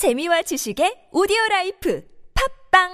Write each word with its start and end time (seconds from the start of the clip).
재미와 0.00 0.40
지식의 0.40 1.08
오디오 1.12 1.36
라이프 1.50 2.02
팟빵! 2.72 2.88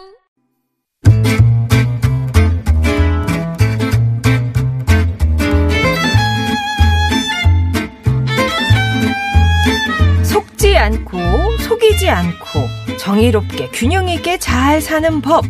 속지 10.25 10.77
않고 10.77 11.17
속이지 11.59 12.09
않고 12.09 12.99
정의롭게 12.99 13.69
균형 13.69 14.09
있게 14.09 14.37
잘 14.41 14.81
사는 14.81 15.21
법 15.21 15.45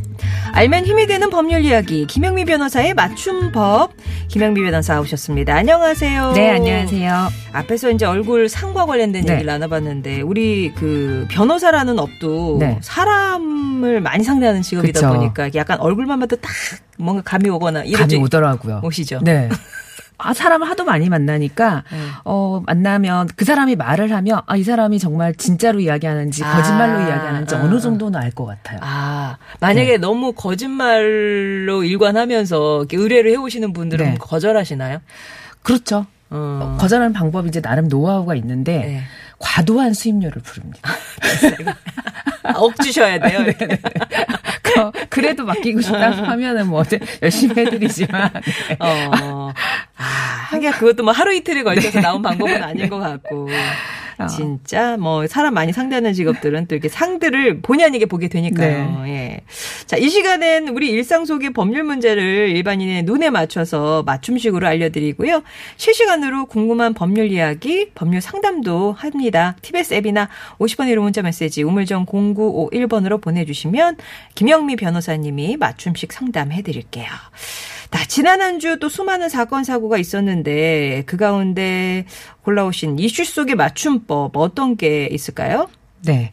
알면 0.56 0.86
힘이 0.86 1.06
되는 1.06 1.28
법률 1.28 1.66
이야기 1.66 2.06
김영미 2.06 2.46
변호사의 2.46 2.94
맞춤법 2.94 3.92
김영미 4.28 4.62
변호사 4.62 4.98
오셨습니다. 5.02 5.54
안녕하세요. 5.54 6.32
네, 6.32 6.50
안녕하세요. 6.52 7.28
앞에서 7.52 7.90
이제 7.90 8.06
얼굴 8.06 8.48
상과 8.48 8.86
관련된 8.86 9.26
네. 9.26 9.34
얘기를 9.34 9.52
나눠봤는데 9.52 10.22
우리 10.22 10.72
그 10.74 11.26
변호사라는 11.30 11.98
업도 11.98 12.56
네. 12.58 12.78
사람을 12.80 14.00
많이 14.00 14.24
상대하는 14.24 14.62
직업이다 14.62 14.98
그쵸. 15.00 15.12
보니까 15.12 15.50
약간 15.54 15.78
얼굴만 15.78 16.20
봐도 16.20 16.36
딱 16.36 16.50
뭔가 16.96 17.22
감이 17.22 17.50
오거나 17.50 17.84
이런 17.84 18.00
감이 18.00 18.12
적 18.12 18.22
오더라고요. 18.22 18.80
오시죠. 18.82 19.20
네. 19.24 19.50
아, 20.18 20.32
사람을 20.32 20.68
하도 20.68 20.84
많이 20.84 21.08
만나니까, 21.08 21.84
네. 21.90 21.98
어, 22.24 22.62
만나면 22.66 23.28
그 23.36 23.44
사람이 23.44 23.76
말을 23.76 24.12
하면, 24.12 24.40
아, 24.46 24.56
이 24.56 24.62
사람이 24.62 24.98
정말 24.98 25.34
진짜로 25.34 25.78
이야기하는지, 25.80 26.42
아, 26.44 26.56
거짓말로 26.56 27.00
이야기하는지 27.00 27.54
아, 27.54 27.62
어느 27.62 27.76
아. 27.76 27.78
정도는 27.78 28.18
알 28.20 28.30
것 28.30 28.46
같아요. 28.46 28.78
아, 28.82 29.36
만약에 29.60 29.98
너무 29.98 30.32
거짓말로 30.32 31.84
일관하면서 31.84 32.78
이렇게 32.80 32.96
의뢰를 32.96 33.30
해오시는 33.32 33.72
분들은 33.72 34.06
네. 34.06 34.14
거절하시나요? 34.18 35.00
그렇죠. 35.62 36.06
어. 36.30 36.76
거절하는 36.80 37.12
방법이 37.12 37.48
이제 37.48 37.60
나름 37.60 37.88
노하우가 37.88 38.34
있는데, 38.36 38.78
네. 38.78 39.02
과도한 39.38 39.92
수임료를 39.92 40.40
부릅니다. 40.42 40.90
아, 42.46 42.52
억 42.58 42.74
주셔야 42.82 43.18
돼요. 43.18 43.40
그- 44.62 45.06
그래도 45.08 45.44
맡기고 45.44 45.80
싶다 45.80 46.10
하면은 46.10 46.66
뭐, 46.68 46.80
어제 46.80 46.98
열심히 47.22 47.54
해드리지만. 47.56 48.30
네. 48.68 48.76
어. 48.80 49.52
아, 49.96 50.02
하긴 50.50 50.70
그것도 50.72 51.02
뭐 51.04 51.12
하루 51.12 51.34
이틀에 51.34 51.62
걸쳐서 51.62 52.00
나온 52.00 52.22
방법은 52.22 52.62
아닌 52.62 52.88
것 52.88 52.98
같고. 52.98 53.48
어. 54.18 54.26
진짜 54.28 54.96
뭐 54.96 55.26
사람 55.26 55.52
많이 55.52 55.74
상대하는 55.74 56.14
직업들은 56.14 56.68
또 56.68 56.74
이렇게 56.74 56.88
상들을 56.88 57.60
본의 57.60 57.84
아니게 57.84 58.06
보게 58.06 58.28
되니까요. 58.28 59.04
예. 59.08 59.40
자, 59.84 59.98
이 59.98 60.08
시간엔 60.08 60.68
우리 60.68 60.88
일상 60.88 61.26
속의 61.26 61.52
법률 61.52 61.84
문제를 61.84 62.48
일반인의 62.56 63.02
눈에 63.02 63.28
맞춰서 63.28 64.02
맞춤식으로 64.06 64.66
알려드리고요. 64.66 65.42
실시간으로 65.76 66.46
궁금한 66.46 66.94
법률 66.94 67.30
이야기, 67.30 67.90
법률 67.94 68.22
상담도 68.22 68.92
합니다. 68.92 69.54
TBS 69.60 69.92
앱이나 69.92 70.30
50번 70.58 70.86
1호 70.94 71.00
문자 71.00 71.20
메시지 71.20 71.62
우물정 71.62 72.06
0951번으로 72.36 73.20
보내주시면 73.20 73.96
김영미 74.34 74.76
변호사님이 74.76 75.56
맞춤식 75.56 76.12
상담해 76.12 76.62
드릴게요. 76.62 77.06
나 77.90 78.04
지난 78.04 78.40
한 78.42 78.58
주 78.58 78.76
또 78.78 78.88
수많은 78.88 79.28
사건 79.28 79.64
사고가 79.64 79.96
있었는데 79.98 81.04
그 81.06 81.16
가운데 81.16 82.04
골라오신 82.42 82.98
이슈 82.98 83.24
속의 83.24 83.54
맞춤법 83.54 84.36
어떤 84.36 84.76
게 84.76 85.06
있을까요? 85.10 85.68
네. 86.04 86.32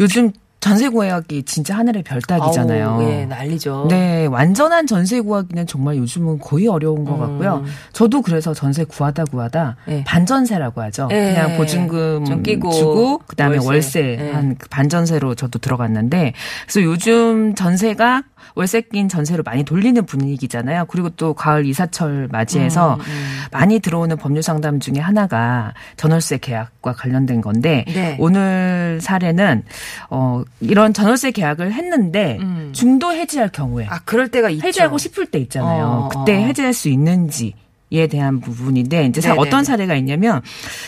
요즘 0.00 0.32
전세 0.60 0.88
구하기 0.88 1.44
진짜 1.44 1.76
하늘의 1.76 2.02
별 2.02 2.20
따기잖아요. 2.20 2.88
아우, 2.88 3.02
예, 3.04 3.26
난리죠. 3.26 3.86
네, 3.88 4.26
완전한 4.26 4.86
전세 4.86 5.20
구하기는 5.20 5.66
정말 5.66 5.96
요즘은 5.96 6.40
거의 6.40 6.66
어려운 6.66 7.04
것 7.04 7.16
같고요. 7.16 7.62
음. 7.64 7.70
저도 7.92 8.22
그래서 8.22 8.52
전세 8.54 8.84
구하다 8.84 9.26
구하다 9.26 9.76
예. 9.88 10.04
반전세라고 10.04 10.82
하죠. 10.82 11.08
예. 11.12 11.34
그냥 11.34 11.56
보증금 11.56 12.24
좀 12.24 12.42
끼고 12.42 12.72
주고 12.72 13.18
그다음에 13.26 13.56
월세. 13.58 13.68
월세, 13.68 14.18
예. 14.20 14.32
한그 14.32 14.68
반전세로 14.68 15.36
저도 15.36 15.58
들어갔는데 15.60 16.32
그래서 16.66 16.82
요즘 16.82 17.54
전세가 17.54 18.24
월세 18.54 18.80
낀 18.80 19.08
전세로 19.08 19.42
많이 19.42 19.64
돌리는 19.64 20.04
분위기잖아요. 20.06 20.86
그리고 20.86 21.10
또 21.10 21.34
가을 21.34 21.66
이사철 21.66 22.28
맞이해서 22.30 22.94
음, 22.94 23.00
음. 23.00 23.38
많이 23.52 23.80
들어오는 23.80 24.16
법률 24.16 24.42
상담 24.42 24.80
중에 24.80 24.98
하나가 24.98 25.74
전월세 25.96 26.38
계약과 26.38 26.92
관련된 26.94 27.40
건데 27.40 27.84
네. 27.88 28.16
오늘 28.18 28.98
사례는 29.02 29.62
어 30.10 30.42
이런 30.60 30.92
전월세 30.92 31.30
계약을 31.30 31.72
했는데 31.72 32.38
음. 32.40 32.70
중도 32.72 33.12
해지할 33.12 33.50
경우에 33.50 33.86
아, 33.88 34.00
그럴 34.04 34.28
때가 34.28 34.50
있죠. 34.50 34.66
해지하고 34.66 34.98
싶을 34.98 35.26
때 35.26 35.38
있잖아요. 35.38 35.84
어, 35.84 36.08
그때 36.08 36.36
어. 36.36 36.46
해지할 36.46 36.72
수 36.72 36.88
있는지. 36.88 37.54
에 37.90 38.06
대한 38.06 38.40
부분인데 38.40 39.06
이제 39.06 39.20
사- 39.22 39.30
네네네. 39.30 39.48
어떤 39.48 39.64
사례가 39.64 39.96
있냐면 39.96 40.42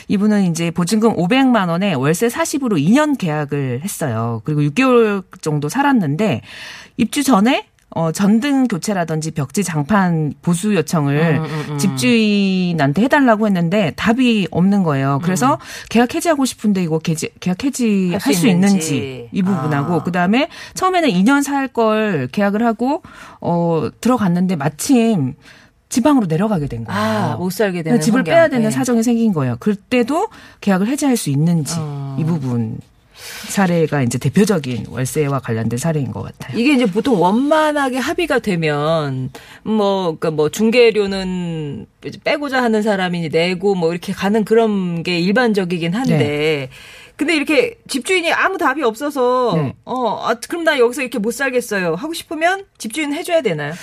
이분은 0.08 0.50
이제 0.50 0.70
보증금 0.70 1.14
500만 1.16 1.68
원에 1.70 1.94
월세 1.94 2.28
40으로 2.28 2.72
2년 2.78 3.16
계약을 3.16 3.80
했어요. 3.82 4.42
그리고 4.44 4.60
6개월 4.62 5.22
정도 5.40 5.68
살았는데 5.70 6.42
입주 6.98 7.22
전에 7.22 7.66
어 7.92 8.12
전등 8.12 8.68
교체라든지 8.68 9.32
벽지 9.32 9.64
장판 9.64 10.34
보수 10.42 10.76
요청을 10.76 11.38
음, 11.40 11.44
음, 11.44 11.64
음. 11.70 11.78
집주인한테 11.78 13.02
해달라고 13.02 13.46
했는데 13.46 13.92
답이 13.96 14.46
없는 14.52 14.82
거예요. 14.84 15.18
그래서 15.24 15.58
계약 15.88 16.14
해지하고 16.14 16.44
싶은데 16.44 16.82
이거 16.84 16.98
개지- 17.00 17.32
계약 17.40 17.64
해지할 17.64 18.14
음. 18.14 18.18
할수 18.22 18.40
수 18.42 18.46
있는지. 18.46 18.96
있는지 18.96 19.28
이 19.32 19.42
부분하고 19.42 19.94
아. 19.94 20.02
그 20.04 20.12
다음에 20.12 20.48
처음에는 20.74 21.08
2년 21.08 21.42
살 21.42 21.66
걸 21.68 22.28
계약을 22.30 22.64
하고 22.64 23.02
어 23.40 23.88
들어갔는데 24.00 24.54
마침 24.56 25.34
지방으로 25.90 26.26
내려가게 26.26 26.66
된 26.68 26.84
거예요. 26.84 26.98
아, 26.98 27.36
못 27.36 27.50
살게 27.50 27.82
되는 27.82 28.00
집을 28.00 28.20
환경. 28.20 28.32
빼야 28.32 28.48
되는 28.48 28.64
네. 28.64 28.70
사정이 28.70 29.02
생긴 29.02 29.32
거예요. 29.34 29.56
그때도 29.60 30.28
계약을 30.62 30.86
해지할 30.86 31.16
수 31.16 31.28
있는지 31.30 31.74
어. 31.78 32.16
이 32.18 32.24
부분 32.24 32.78
사례가 33.48 34.02
이제 34.02 34.16
대표적인 34.16 34.86
월세와 34.88 35.40
관련된 35.40 35.78
사례인 35.78 36.10
것 36.10 36.22
같아요. 36.22 36.58
이게 36.58 36.74
이제 36.74 36.86
보통 36.86 37.20
원만하게 37.20 37.98
합의가 37.98 38.38
되면 38.38 39.30
뭐 39.62 40.04
그러니까 40.04 40.30
뭐 40.30 40.48
중개료는 40.48 41.86
빼고자 42.24 42.62
하는 42.62 42.82
사람이 42.82 43.28
내고 43.28 43.74
뭐 43.74 43.90
이렇게 43.92 44.12
가는 44.12 44.44
그런 44.44 45.02
게 45.02 45.18
일반적이긴 45.18 45.94
한데 45.94 46.16
네. 46.16 46.68
근데 47.20 47.36
이렇게 47.36 47.76
집주인이 47.86 48.32
아무 48.32 48.56
답이 48.56 48.82
없어서 48.82 49.52
네. 49.54 49.74
어 49.84 50.26
아, 50.26 50.34
그럼 50.48 50.64
나 50.64 50.78
여기서 50.78 51.02
이렇게 51.02 51.18
못 51.18 51.34
살겠어요 51.34 51.94
하고 51.94 52.14
싶으면 52.14 52.64
집주인 52.78 53.12
해줘야 53.12 53.42
되나요? 53.42 53.74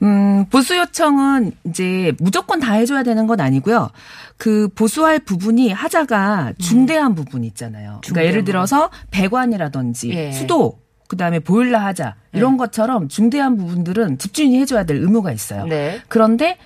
음, 0.00 0.46
보수 0.46 0.74
요청은 0.78 1.52
이제 1.64 2.14
무조건 2.18 2.58
다 2.58 2.72
해줘야 2.72 3.02
되는 3.02 3.26
건 3.26 3.38
아니고요. 3.42 3.90
그 4.38 4.68
보수할 4.74 5.18
부분이 5.18 5.72
하자가 5.72 6.54
중대한 6.58 7.14
부분이 7.14 7.46
있잖아요. 7.48 7.96
음. 7.96 8.00
그러니까 8.00 8.02
중대한 8.06 8.28
예를 8.28 8.44
들어서 8.44 8.88
배관이라든지 9.10 10.10
예. 10.12 10.32
수도, 10.32 10.78
그 11.06 11.18
다음에 11.18 11.38
보일러 11.38 11.78
하자 11.78 12.14
이런 12.32 12.56
것처럼 12.56 13.08
중대한 13.08 13.58
부분들은 13.58 14.16
집주인이 14.16 14.58
해줘야 14.58 14.84
될 14.84 14.96
의무가 14.96 15.32
있어요. 15.32 15.66
네. 15.66 16.00
그런데 16.08 16.56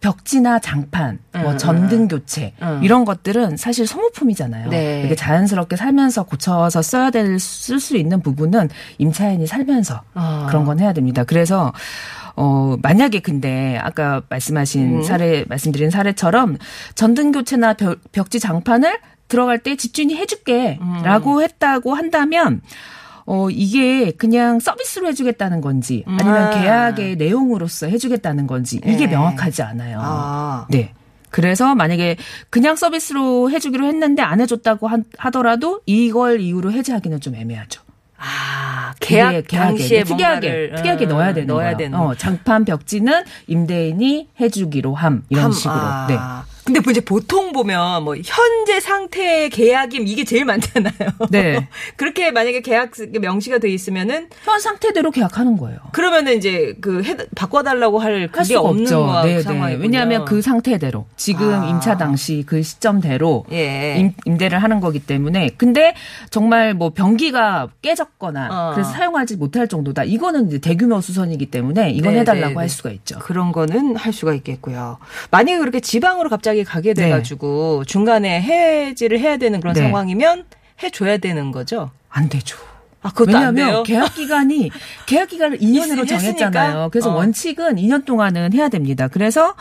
벽지나 0.00 0.60
장판, 0.60 1.18
뭐 1.32 1.52
음, 1.52 1.58
전등 1.58 2.06
교체 2.08 2.52
음. 2.62 2.80
이런 2.82 3.04
것들은 3.04 3.56
사실 3.56 3.86
소모품이잖아요. 3.86 4.70
네. 4.70 5.02
이게 5.04 5.14
자연스럽게 5.16 5.76
살면서 5.76 6.24
고쳐서 6.24 6.82
써야 6.82 7.10
될 7.10 7.38
쓸 7.38 7.80
수 7.80 7.96
있는 7.96 8.20
부분은 8.22 8.68
임차인이 8.98 9.46
살면서 9.46 10.02
아. 10.14 10.46
그런 10.48 10.64
건 10.64 10.80
해야 10.80 10.92
됩니다. 10.92 11.24
그래서 11.24 11.72
어 12.36 12.76
만약에 12.82 13.20
근데 13.20 13.78
아까 13.82 14.22
말씀하신 14.28 14.98
음. 14.98 15.02
사례 15.02 15.44
말씀드린 15.48 15.90
사례처럼 15.90 16.58
전등 16.94 17.32
교체나 17.32 17.74
벽, 17.74 17.98
벽지 18.12 18.38
장판을 18.40 18.98
들어갈 19.28 19.58
때 19.58 19.76
집주인이 19.76 20.14
해줄게라고 20.16 21.42
했다고 21.42 21.94
한다면 21.94 22.62
어 23.30 23.50
이게 23.50 24.10
그냥 24.12 24.58
서비스로 24.58 25.06
해주겠다는 25.08 25.60
건지 25.60 26.02
아니면 26.06 26.44
아. 26.44 26.50
계약의 26.50 27.16
내용으로서 27.16 27.86
해주겠다는 27.86 28.46
건지 28.46 28.76
이게 28.86 29.04
네. 29.04 29.08
명확하지 29.08 29.60
않아요. 29.62 29.98
아. 30.02 30.66
네. 30.70 30.94
그래서 31.28 31.74
만약에 31.74 32.16
그냥 32.48 32.74
서비스로 32.74 33.50
해주기로 33.50 33.84
했는데 33.86 34.22
안 34.22 34.40
해줬다고 34.40 34.88
하- 34.88 34.96
하더라도 35.18 35.82
이걸 35.84 36.40
이유로 36.40 36.72
해지하기는 36.72 37.20
좀 37.20 37.34
애매하죠. 37.34 37.82
아 38.16 38.94
계약 38.98 39.46
당시에 39.46 40.04
특이하게 40.04 40.48
뭔가를, 40.48 40.72
특이하게 40.76 41.04
어, 41.04 41.08
넣어야 41.08 41.34
되는 41.34 41.46
넣어야 41.48 41.64
거예요. 41.66 41.76
되는 41.76 41.98
어, 41.98 42.14
장판 42.14 42.64
벽지는 42.64 43.24
임대인이 43.46 44.28
해주기로 44.40 44.94
함 44.94 45.22
이런 45.28 45.44
함, 45.44 45.52
식으로. 45.52 45.74
아. 45.76 46.06
네. 46.08 46.16
근데 46.68 46.80
뭐 46.80 46.90
이제 46.90 47.00
보통 47.00 47.52
보면 47.52 48.04
뭐 48.04 48.14
현재 48.22 48.78
상태의 48.78 49.48
계약임 49.48 50.06
이게 50.06 50.22
제일 50.24 50.44
많잖아요. 50.44 50.92
네. 51.30 51.66
그렇게 51.96 52.30
만약에 52.30 52.60
계약 52.60 52.90
명시가 53.10 53.56
돼 53.56 53.70
있으면은 53.70 54.28
현 54.44 54.60
상태대로 54.60 55.10
계약하는 55.10 55.56
거예요. 55.56 55.78
그러면은 55.92 56.36
이제 56.36 56.76
그 56.82 57.02
해, 57.04 57.16
바꿔달라고 57.34 58.00
할할 58.00 58.28
그게 58.28 58.44
수가 58.44 58.60
없는 58.60 58.82
없죠. 58.82 59.06
거 59.06 59.22
네, 59.22 59.42
네. 59.42 59.74
왜냐하면 59.80 60.26
그 60.26 60.42
상태대로 60.42 61.06
지금 61.16 61.54
아. 61.54 61.66
임차 61.70 61.96
당시 61.96 62.44
그 62.46 62.62
시점대로 62.62 63.46
예. 63.50 63.96
임, 63.98 64.12
임대를 64.26 64.62
하는 64.62 64.80
거기 64.80 64.98
때문에 64.98 65.52
근데 65.56 65.94
정말 66.28 66.74
뭐 66.74 66.90
변기가 66.90 67.68
깨졌거나 67.80 68.48
어. 68.50 68.74
그래서 68.74 68.90
사용하지 68.90 69.36
못할 69.36 69.68
정도다. 69.68 70.04
이거는 70.04 70.48
이제 70.48 70.58
대규모 70.58 71.00
수선이기 71.00 71.46
때문에 71.46 71.92
이건 71.92 72.12
네, 72.12 72.20
해달라고 72.20 72.48
네, 72.48 72.54
네. 72.54 72.58
할 72.58 72.68
수가 72.68 72.90
있죠. 72.90 73.18
그런 73.20 73.52
거는 73.52 73.96
할 73.96 74.12
수가 74.12 74.34
있겠고요. 74.34 74.98
만약에 75.30 75.56
그렇게 75.56 75.80
지방으로 75.80 76.28
갑자기 76.28 76.57
가게 76.64 76.94
네. 76.94 77.04
돼가지고 77.04 77.84
중간에 77.84 78.40
해지를 78.40 79.20
해야 79.20 79.36
되는 79.36 79.60
그런 79.60 79.74
네. 79.74 79.82
상황이면 79.82 80.44
해줘야 80.82 81.18
되는 81.18 81.50
거죠. 81.52 81.90
안 82.08 82.28
되죠. 82.28 82.56
아? 83.02 83.12
왜냐하면 83.26 83.84
계약 83.84 84.14
기간이 84.14 84.70
계약 85.06 85.28
기간을 85.28 85.58
2년으로 85.60 86.04
있- 86.04 86.08
정했잖아요. 86.08 86.88
그래서 86.90 87.10
어. 87.12 87.14
원칙은 87.16 87.76
2년 87.76 88.04
동안은 88.04 88.52
해야 88.54 88.68
됩니다. 88.68 89.08
그래서 89.08 89.54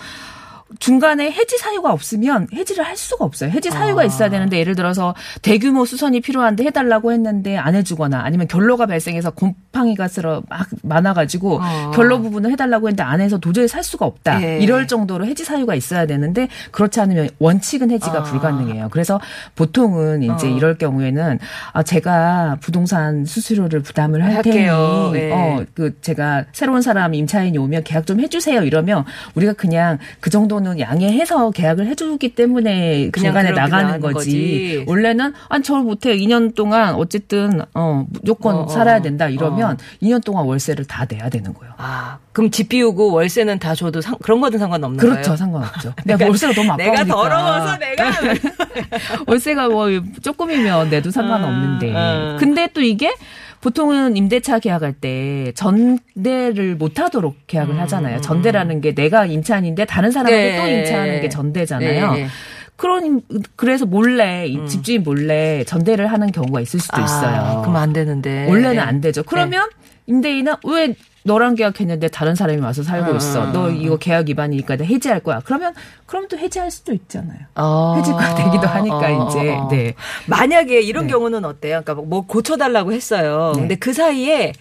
중간에 0.80 1.32
해지 1.32 1.58
사유가 1.58 1.92
없으면 1.94 2.48
해지를 2.54 2.86
할 2.86 2.98
수가 2.98 3.24
없어요. 3.26 3.50
해지 3.52 3.70
사유가 3.70 4.02
아. 4.02 4.06
있어야 4.06 4.30
되는데 4.30 4.60
예를 4.60 4.76
들어서 4.76 5.16
대규모 5.42 5.86
수선이 5.86 6.20
필요한데 6.22 6.64
해달라고 6.66 7.12
했는데 7.14 7.58
안 7.58 7.74
해주거나 7.76 8.22
아니면 8.24 8.48
결로가 8.48 8.86
발생해서 8.86 9.32
곰팡이가 9.32 10.08
쓸어 10.08 10.44
막 10.50 10.68
많아가지고 10.84 11.60
어. 11.62 11.92
결로 11.94 12.22
부분을 12.22 12.52
해달라고 12.52 12.88
했는데 12.88 13.04
안 13.04 13.22
해서 13.22 13.38
도저히 13.38 13.68
살 13.68 13.84
수가 13.84 14.06
없다. 14.06 14.44
예. 14.44 14.60
이럴 14.60 14.88
정도로 14.88 15.26
해지 15.26 15.46
사유가 15.46 15.74
있어야 15.76 16.06
되는데 16.06 16.50
그렇지 16.72 17.00
않으면 17.00 17.30
원칙은 17.40 17.92
해지가 17.92 18.20
아. 18.20 18.24
불가능해요. 18.24 18.90
그래서 18.92 19.20
보통은 19.56 20.24
이제 20.24 20.48
어. 20.48 20.50
이럴 20.50 20.78
경우에는 20.78 21.40
아 21.74 21.84
제가 21.84 22.58
부동산 22.62 23.26
수수료를 23.26 23.82
부담을 23.82 24.24
할 24.24 24.36
할게요. 24.36 25.12
테니 25.14 25.24
예. 25.26 25.32
어 25.32 25.66
그 25.74 26.00
제가 26.02 26.46
새로운 26.54 26.82
사람 26.82 27.14
임차인이 27.14 27.58
오면 27.58 27.84
계약 27.84 28.06
좀 28.06 28.20
해주세요 28.20 28.64
이러면 28.64 29.06
우리가 29.36 29.54
그냥 29.54 29.98
그 30.20 30.30
정도 30.30 30.57
는 30.60 30.80
양해해서 30.80 31.52
계약을 31.52 31.88
해주기 31.88 32.34
때문에 32.34 33.10
그냥 33.12 33.34
중간에 33.34 33.52
나가는 33.52 34.00
거지. 34.00 34.14
거지. 34.14 34.84
원래는 34.88 35.34
아니 35.50 35.64
저 35.64 35.76
못해 35.78 36.18
2년 36.18 36.56
동안 36.56 36.96
어쨌든 36.96 37.62
어 37.74 38.06
무조건 38.10 38.56
어, 38.56 38.60
어. 38.64 38.68
살아야 38.68 39.02
된다 39.02 39.30
이러면 39.30 39.78
2년 40.02 40.24
동안 40.24 40.46
월세를 40.46 40.86
다 40.86 41.06
내야 41.08 41.30
되는 41.30 41.54
거예요. 41.54 41.74
아, 41.78 42.18
그럼 42.32 42.50
집 42.50 42.70
비우고 42.70 43.12
월세는 43.12 43.60
다 43.60 43.76
줘도 43.76 44.02
상, 44.02 44.16
그런 44.22 44.42
거든 44.42 44.58
상관없는 44.60 44.98
그렇죠? 44.98 45.36
상관없죠. 45.36 45.94
내가 46.06 46.26
월세가 46.26 46.54
너무 46.54 46.72
아까우니까. 46.72 47.04
내가 47.04 47.16
더러워서 47.16 47.78
내가 47.78 48.12
월세가 49.28 49.70
뭐 49.70 49.88
조금이면 50.22 50.90
내도 50.90 51.12
상관없는데. 51.12 51.90
음, 51.92 51.96
음. 51.96 52.38
근데 52.40 52.68
또 52.74 52.82
이게 52.82 53.14
보통은 53.68 54.16
임대차 54.16 54.60
계약할 54.60 54.94
때 54.94 55.52
전대를 55.56 56.76
못 56.76 57.02
하도록 57.02 57.36
계약을 57.48 57.78
하잖아요. 57.82 58.22
전대라는 58.22 58.80
게 58.80 58.96
내가 58.96 59.26
임차인인데 59.26 59.84
다른 59.84 60.10
사람한테 60.10 60.52
음, 60.52 60.56
네. 60.56 60.62
또 60.62 60.72
임차하는 60.72 61.22
게 61.22 61.28
전대잖아요. 61.30 62.12
네, 62.14 62.22
네. 62.22 62.28
그런 62.78 63.22
그래서 63.58 63.86
몰래 63.86 64.46
이 64.48 64.66
집주인 64.68 65.04
몰래 65.04 65.66
전대를 65.66 66.08
하는 66.08 66.32
경우가 66.32 66.62
있을 66.62 66.80
수도 66.80 67.02
있어요. 67.02 67.36
아, 67.36 67.62
그럼 67.62 67.76
안 67.76 67.92
되는데. 67.92 68.48
원래는 68.48 68.76
네. 68.78 68.82
안 68.82 69.02
되죠. 69.02 69.24
그러면 69.24 69.68
임대인은 70.06 70.54
왜 70.66 70.96
너랑 71.28 71.56
계약했는데 71.56 72.08
다른 72.08 72.34
사람이 72.34 72.60
와서 72.62 72.82
살고 72.82 73.12
음, 73.12 73.18
있어. 73.18 73.52
너 73.52 73.70
이거 73.70 73.98
계약 73.98 74.28
위반이니까 74.30 74.78
내가 74.78 74.88
해지할 74.90 75.20
거야. 75.20 75.42
그러면 75.46 75.74
그럼 76.08 76.28
또 76.28 76.38
해지할 76.38 76.72
수도 76.72 76.94
있잖아요. 76.94 77.40
어, 77.56 77.96
해지가 77.98 78.36
되기도 78.36 78.66
하니까 78.66 78.98
어, 78.98 79.28
이제 79.30 79.52
어, 79.52 79.66
어. 79.66 79.68
네. 79.70 79.94
만약에 80.26 80.82
이런 80.82 81.06
네. 81.06 81.12
경우는 81.14 81.46
어때요? 81.46 81.82
그러니까 81.84 82.06
뭐 82.06 82.26
고쳐달라고 82.26 82.94
했어요. 82.94 83.52
네. 83.56 83.60
근데 83.62 83.76
그 83.76 83.94
사이에 83.94 84.54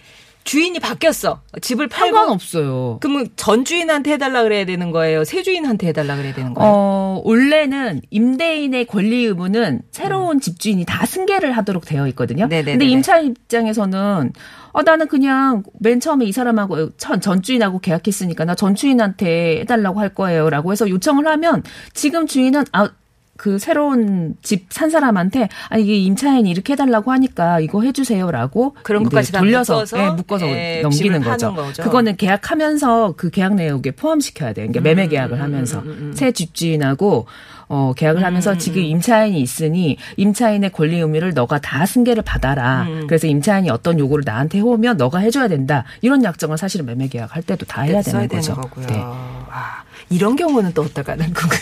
주인이 0.43 0.79
바뀌었어. 0.79 1.41
집을 1.61 1.89
팔고. 1.89 2.15
상관없어요. 2.15 2.99
그러면 3.01 3.27
전 3.35 3.65
주인한테 3.65 4.13
해달라 4.13 4.43
그래야 4.43 4.65
되는 4.65 4.91
거예요? 4.91 5.25
새 5.25 5.43
주인한테 5.43 5.87
해달라 5.87 6.15
그래야 6.15 6.33
되는 6.33 6.53
거예요? 6.53 6.71
어, 6.73 7.21
원래는 7.25 7.99
임대인의 8.11 8.85
권리 8.85 9.25
의무는 9.25 9.81
새로운 9.91 10.39
집주인이 10.39 10.85
다 10.85 11.05
승계를 11.05 11.51
하도록 11.51 11.83
되어 11.85 12.07
있거든요. 12.09 12.45
음. 12.45 12.49
네네네네. 12.49 12.71
근데 12.77 12.85
임차인 12.85 13.31
입장에서는 13.31 14.31
어, 14.77 14.83
나는 14.83 15.07
그냥 15.07 15.63
맨 15.79 15.99
처음에 15.99 16.25
이 16.25 16.31
사람하고 16.31 16.91
전, 16.97 17.19
전 17.19 17.41
주인하고 17.41 17.79
계약했으니까 17.79 18.45
나 18.45 18.53
전 18.53 18.75
주인한테 18.75 19.61
해달라고 19.61 19.99
할 19.99 20.09
거예요 20.13 20.51
라고 20.51 20.71
해서 20.71 20.87
요청을 20.87 21.27
하면 21.27 21.63
지금 21.93 22.27
주인은 22.27 22.63
아, 22.73 22.91
그 23.37 23.59
새로운 23.59 24.35
집 24.41 24.67
산 24.69 24.89
사람한테 24.89 25.47
아 25.69 25.77
이게 25.77 25.95
임차인이 25.97 26.49
이렇게 26.49 26.73
해달라고 26.73 27.11
하니까 27.11 27.59
이거 27.59 27.81
해주세요라고 27.83 28.75
그런 28.83 29.03
것까지 29.03 29.31
다 29.31 29.39
돌려서 29.39 29.75
묶어서, 29.75 29.97
예, 29.97 30.09
묶어서 30.09 30.47
예, 30.49 30.79
넘기는 30.83 31.21
거죠. 31.21 31.53
거죠. 31.53 31.83
그거는 31.83 32.15
계약하면서 32.17 33.13
그 33.17 33.29
계약 33.29 33.55
내역에 33.55 33.91
포함시켜야 33.91 34.53
돼요. 34.53 34.67
그러니까 34.67 34.81
음, 34.81 34.83
매매 34.83 35.07
계약을 35.07 35.41
하면서 35.41 35.83
새 36.13 36.31
집주인하고 36.31 37.27
어 37.69 37.93
계약을 37.95 38.23
하면서 38.23 38.53
음, 38.53 38.59
지금 38.59 38.81
임차인이 38.83 39.39
있으니 39.41 39.97
임차인의 40.17 40.71
권리 40.71 40.97
의무를 40.99 41.33
너가 41.33 41.59
다 41.59 41.85
승계를 41.85 42.23
받아라. 42.23 42.83
음. 42.83 43.07
그래서 43.07 43.27
임차인이 43.27 43.69
어떤 43.69 43.99
요구를 43.99 44.23
나한테 44.25 44.59
해오면 44.59 44.97
너가 44.97 45.19
해줘야 45.19 45.47
된다. 45.47 45.83
이런 46.01 46.23
약정을 46.23 46.57
사실은 46.57 46.85
매매 46.85 47.07
계약 47.07 47.35
할 47.35 47.43
때도 47.43 47.65
다 47.65 47.81
해야 47.81 48.01
써야 48.01 48.27
되는 48.27 48.41
거죠. 48.41 48.55
거고요. 48.55 48.85
네. 48.87 48.95
아, 48.99 49.83
이런 50.09 50.35
경우는 50.35 50.73
또 50.73 50.83
어떨까? 50.83 51.15
난 51.15 51.33
궁금해. 51.33 51.61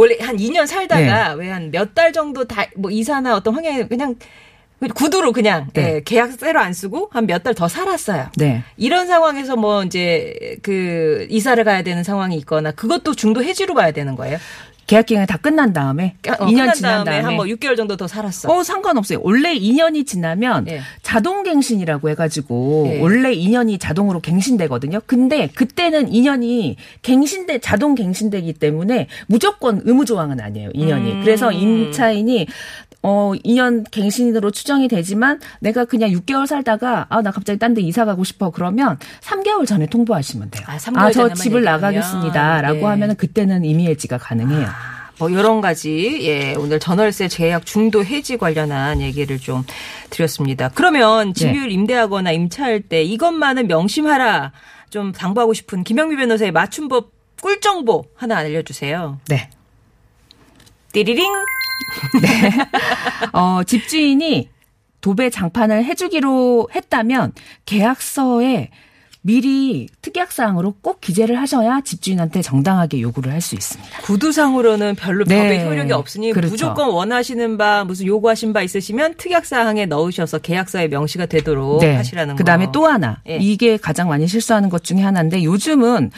원래 0.00 0.16
한 0.20 0.36
2년 0.36 0.66
살다가 0.66 1.34
네. 1.34 1.34
왜한 1.34 1.70
몇 1.70 1.94
달 1.94 2.12
정도 2.12 2.44
다 2.44 2.66
뭐 2.76 2.90
이사나 2.90 3.36
어떤 3.36 3.54
환경에 3.54 3.86
그냥 3.86 4.14
구두로 4.94 5.32
그냥 5.32 5.68
네. 5.74 5.96
예, 5.96 6.02
계약세로 6.02 6.58
안 6.58 6.72
쓰고 6.72 7.10
한 7.12 7.26
몇 7.26 7.42
달 7.42 7.54
더 7.54 7.68
살았어요. 7.68 8.30
네. 8.36 8.62
이런 8.78 9.06
상황에서 9.06 9.56
뭐 9.56 9.82
이제 9.84 10.56
그 10.62 11.26
이사를 11.28 11.62
가야 11.64 11.82
되는 11.82 12.02
상황이 12.02 12.36
있거나 12.38 12.70
그것도 12.72 13.14
중도 13.14 13.42
해지로 13.44 13.74
봐야 13.74 13.90
되는 13.92 14.16
거예요. 14.16 14.38
계약 14.90 15.06
기간이 15.06 15.24
다 15.28 15.36
끝난 15.36 15.72
다음에 15.72 16.16
어, 16.28 16.32
2년 16.32 16.50
끝난 16.50 16.74
지난 16.74 16.92
다음에 17.04 17.10
다음에 17.10 17.22
한 17.24 17.36
뭐 17.36 17.44
6개월 17.44 17.76
정도 17.76 17.96
더 17.96 18.08
살았어. 18.08 18.52
어, 18.52 18.64
상관없어요. 18.64 19.20
원래 19.22 19.54
2년이 19.56 20.04
지나면 20.04 20.66
예. 20.66 20.80
자동 21.02 21.44
갱신이라고 21.44 22.10
해가지고 22.10 22.88
예. 22.94 23.00
원래 23.00 23.32
2년이 23.32 23.78
자동으로 23.78 24.18
갱신되거든요. 24.18 25.00
근데 25.06 25.46
그때는 25.46 26.10
2년이 26.10 26.74
갱신돼 27.02 27.60
자동 27.60 27.94
갱신되기 27.94 28.54
때문에 28.54 29.06
무조건 29.28 29.80
의무 29.84 30.04
조항은 30.06 30.40
아니에요. 30.40 30.70
2년이. 30.70 31.12
음. 31.12 31.20
그래서 31.22 31.52
임차인이 31.52 32.48
어 33.02 33.32
2년 33.44 33.84
갱신으로 33.90 34.50
추정이 34.50 34.86
되지만 34.88 35.40
내가 35.60 35.84
그냥 35.86 36.10
6개월 36.10 36.46
살다가 36.46 37.06
아 37.08 37.22
나 37.22 37.30
갑자기 37.30 37.58
딴 37.58 37.74
데 37.74 37.80
이사 37.80 38.04
가고 38.04 38.24
싶어 38.24 38.50
그러면 38.50 38.98
3개월 39.22 39.66
전에 39.66 39.86
통보하시면 39.86 40.50
돼요. 40.50 40.64
아, 40.68 40.76
3개월 40.76 41.06
저 41.06 41.12
전에만 41.12 41.36
집을. 41.36 41.62
나가겠습니다라고 41.64 42.78
예. 42.80 42.84
하면은 42.84 43.16
그때는 43.16 43.64
임의 43.64 43.86
해지가 43.88 44.18
가능해요. 44.18 44.68
뭐 45.18 45.32
여러 45.32 45.60
가지 45.60 46.18
예 46.22 46.54
오늘 46.56 46.78
전월세 46.80 47.28
계약 47.28 47.66
중도 47.66 48.04
해지 48.04 48.36
관련한 48.38 49.00
얘기를 49.02 49.38
좀 49.38 49.64
드렸습니다. 50.10 50.70
그러면 50.74 51.34
집을 51.34 51.70
임대하거나 51.72 52.32
임차할 52.32 52.80
때 52.82 53.02
이것만은 53.02 53.66
명심하라 53.66 54.52
좀 54.90 55.12
당부하고 55.12 55.52
싶은 55.54 55.84
김영미 55.84 56.16
변호사의 56.16 56.52
맞춤법 56.52 57.12
꿀 57.40 57.60
정보 57.60 58.04
하나 58.16 58.36
알려주세요. 58.38 59.20
네. 59.28 59.48
띠리링 60.92 61.24
어, 63.32 63.62
집주인이 63.64 64.48
도배 65.00 65.30
장판을 65.30 65.84
해주기로 65.84 66.68
했다면 66.74 67.32
계약서에 67.66 68.70
미리 69.22 69.86
특약사항으로 70.00 70.76
꼭 70.80 71.02
기재를 71.02 71.38
하셔야 71.38 71.82
집주인한테 71.82 72.40
정당하게 72.40 73.02
요구를 73.02 73.30
할 73.32 73.40
수 73.42 73.54
있습니다. 73.54 74.00
구두상으로는 74.02 74.94
별로 74.94 75.24
네. 75.26 75.36
법에 75.36 75.66
효력이 75.66 75.92
없으니 75.92 76.32
그렇죠. 76.32 76.50
무조건 76.50 76.88
원하시는 76.90 77.58
바 77.58 77.84
무슨 77.84 78.06
요구하신 78.06 78.54
바 78.54 78.62
있으시면 78.62 79.16
특약사항에 79.18 79.84
넣으셔서 79.86 80.38
계약서에 80.38 80.88
명시가 80.88 81.26
되도록 81.26 81.82
하시라는 81.82 82.34
거. 82.34 82.38
그다음에 82.38 82.68
또 82.72 82.86
하나. 82.86 83.20
예. 83.28 83.36
이게 83.36 83.76
가장 83.76 84.08
많이 84.08 84.26
실수하는 84.26 84.70
것 84.70 84.84
중에 84.84 85.00
하나인데 85.02 85.44
요즘은 85.44 86.12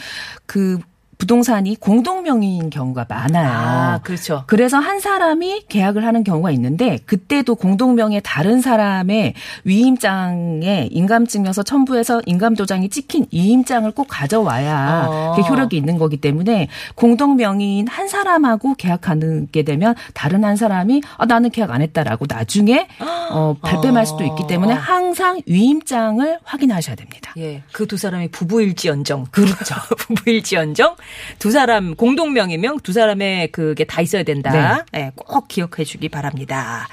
그 0.45 0.79
부동산이 1.17 1.75
공동 1.79 2.23
명의인 2.23 2.69
경우가 2.69 3.05
많아요. 3.07 3.49
아 3.51 3.99
그렇죠. 4.03 4.43
그래서 4.47 4.77
한 4.77 4.99
사람이 4.99 5.65
계약을 5.69 6.05
하는 6.05 6.23
경우가 6.23 6.51
있는데 6.51 6.99
그때도 7.05 7.55
공동 7.55 7.95
명의 7.95 8.19
다른 8.23 8.61
사람의 8.61 9.33
위임장에 9.63 10.89
인감증명서 10.91 11.63
첨부해서 11.63 12.21
인감도장이 12.25 12.89
찍힌 12.89 13.27
위임장을 13.31 13.89
꼭 13.91 14.07
가져와야 14.09 15.05
어. 15.09 15.35
효력이 15.35 15.77
있는 15.77 15.97
거기 15.97 16.17
때문에 16.17 16.67
공동 16.95 17.35
명의인 17.37 17.87
한 17.87 18.07
사람하고 18.07 18.75
계약하는 18.75 19.47
게 19.51 19.63
되면 19.63 19.95
다른 20.13 20.43
한 20.43 20.55
사람이 20.57 21.01
아, 21.17 21.25
나는 21.25 21.49
계약 21.49 21.71
안 21.71 21.81
했다라고 21.81 22.25
나중에 22.27 22.87
어, 23.31 23.55
발뺌할 23.61 24.05
수도 24.05 24.23
있기 24.23 24.47
때문에 24.47 24.73
항상 24.73 25.39
위임장을 25.45 26.39
확인하셔야 26.43 26.95
됩니다. 26.95 27.31
예, 27.37 27.63
그 27.71 27.87
두 27.93 27.97
사람이 27.97 28.29
부부일지언정. 28.29 29.27
그렇죠. 29.29 29.75
부부일지언정. 29.99 30.95
두 31.39 31.51
사람 31.51 31.95
공동 31.95 32.33
명의명 32.33 32.79
두 32.79 32.93
사람의 32.93 33.51
그게 33.51 33.83
다 33.83 34.01
있어야 34.01 34.23
된다. 34.23 34.85
예, 34.95 35.11
꼭 35.15 35.47
기억해 35.47 35.83
주기 35.83 36.09
바랍니다. 36.09 36.87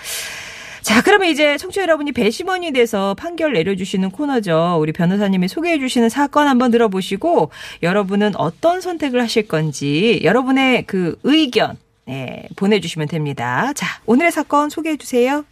자, 0.83 1.03
그러면 1.03 1.29
이제 1.29 1.57
청취자 1.57 1.83
여러분이 1.83 2.13
배심원이 2.13 2.73
돼서 2.73 3.15
판결 3.15 3.53
내려주시는 3.53 4.11
코너죠. 4.11 4.79
우리 4.81 4.93
변호사님이 4.93 5.49
소개해 5.49 5.79
주시는 5.79 6.09
사건 6.09 6.49
한번 6.49 6.71
들어보시고 6.71 7.51
여러분은 7.83 8.35
어떤 8.37 8.81
선택을 8.81 9.23
하실 9.23 9.47
건지 9.47 10.21
여러분의 10.25 10.87
그 10.87 11.19
의견 11.23 11.77
예, 12.09 12.49
보내주시면 12.57 13.09
됩니다. 13.09 13.73
자, 13.75 14.01
오늘의 14.07 14.33
사건 14.33 14.71
소개해 14.71 14.97
주세요. 14.97 15.45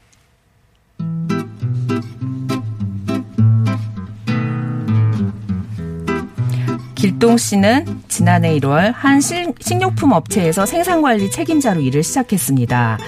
길동 6.98 7.36
씨는 7.36 8.02
지난해 8.08 8.58
1월 8.58 8.92
한 8.92 9.20
식- 9.20 9.54
식료품 9.60 10.10
업체에서 10.10 10.66
생산관리 10.66 11.30
책임자로 11.30 11.80
일을 11.80 12.02
시작했습니다. 12.02 12.98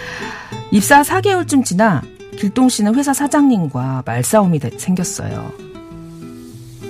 입사 0.70 1.02
4개월쯤 1.02 1.64
지나 1.64 2.00
길동 2.38 2.68
씨는 2.68 2.94
회사 2.94 3.12
사장님과 3.12 4.04
말싸움이 4.06 4.60
생겼어요. 4.78 5.52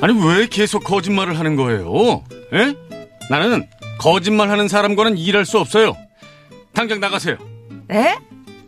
아니 0.02 0.12
왜 0.26 0.46
계속 0.46 0.84
거짓말을 0.84 1.38
하는 1.38 1.56
거예요? 1.56 2.22
에? 2.52 2.74
나는 3.30 3.66
거짓말하는 3.98 4.68
사람과는 4.68 5.16
일할 5.16 5.46
수 5.46 5.58
없어요. 5.58 5.96
당장 6.74 7.00
나가세요. 7.00 7.36
네? 7.88 8.18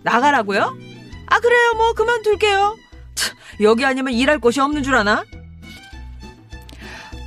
나가라고요? 0.04 0.74
아 1.26 1.38
그래요 1.38 1.74
뭐 1.76 1.92
그만둘게요. 1.92 2.76
참, 3.14 3.36
여기 3.60 3.84
아니면 3.84 4.14
일할 4.14 4.38
곳이 4.38 4.58
없는 4.58 4.82
줄 4.82 4.94
아나? 4.94 5.22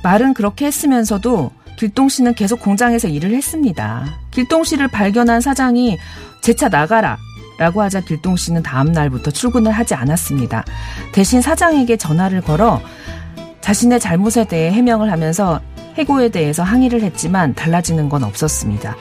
말은 0.02 0.34
그렇게 0.34 0.66
했으면서도 0.66 1.50
길동 1.78 2.08
씨는 2.08 2.34
계속 2.34 2.60
공장에서 2.60 3.08
일을 3.08 3.34
했습니다. 3.34 4.06
길동 4.30 4.64
씨를 4.64 4.88
발견한 4.88 5.40
사장이 5.40 5.98
제 6.42 6.54
차 6.54 6.68
나가라 6.68 7.18
라고 7.58 7.82
하자 7.82 8.00
길동 8.00 8.36
씨는 8.36 8.62
다음 8.62 8.92
날부터 8.92 9.30
출근을 9.30 9.72
하지 9.72 9.94
않았습니다. 9.94 10.64
대신 11.12 11.40
사장에게 11.40 11.96
전화를 11.96 12.40
걸어 12.42 12.80
자신의 13.62 13.98
잘못에 13.98 14.44
대해 14.48 14.70
해명을 14.72 15.10
하면서 15.10 15.60
해고에 15.96 16.28
대해서 16.28 16.62
항의를 16.62 17.02
했지만 17.02 17.54
달라지는 17.54 18.08
건 18.10 18.24
없었습니다. 18.24 18.94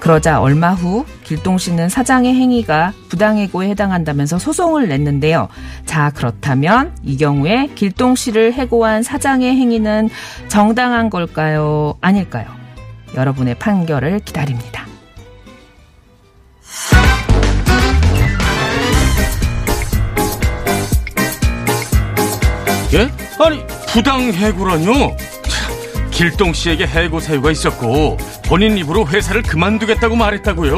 그러자 0.00 0.40
얼마 0.40 0.72
후 0.72 1.04
길동 1.24 1.58
씨는 1.58 1.88
사장의 1.88 2.34
행위가 2.34 2.92
부당해고에 3.08 3.70
해당한다면서 3.70 4.38
소송을 4.38 4.88
냈는데요. 4.88 5.48
자, 5.84 6.10
그렇다면 6.14 6.94
이 7.02 7.16
경우에 7.16 7.68
길동 7.74 8.14
씨를 8.14 8.52
해고한 8.52 9.02
사장의 9.02 9.56
행위는 9.56 10.08
정당한 10.48 11.10
걸까요? 11.10 11.96
아닐까요? 12.00 12.46
여러분의 13.16 13.56
판결을 13.56 14.20
기다립니다. 14.20 14.86
예? 22.94 23.10
아니 23.44 23.66
부당 23.88 24.20
해고라뇨? 24.20 25.16
길동 26.10 26.52
씨에게 26.52 26.86
해고 26.86 27.20
사유가 27.20 27.50
있었고 27.50 28.16
본인 28.48 28.78
입으로 28.78 29.06
회사를 29.08 29.42
그만두겠다고 29.42 30.14
말했다고요. 30.16 30.76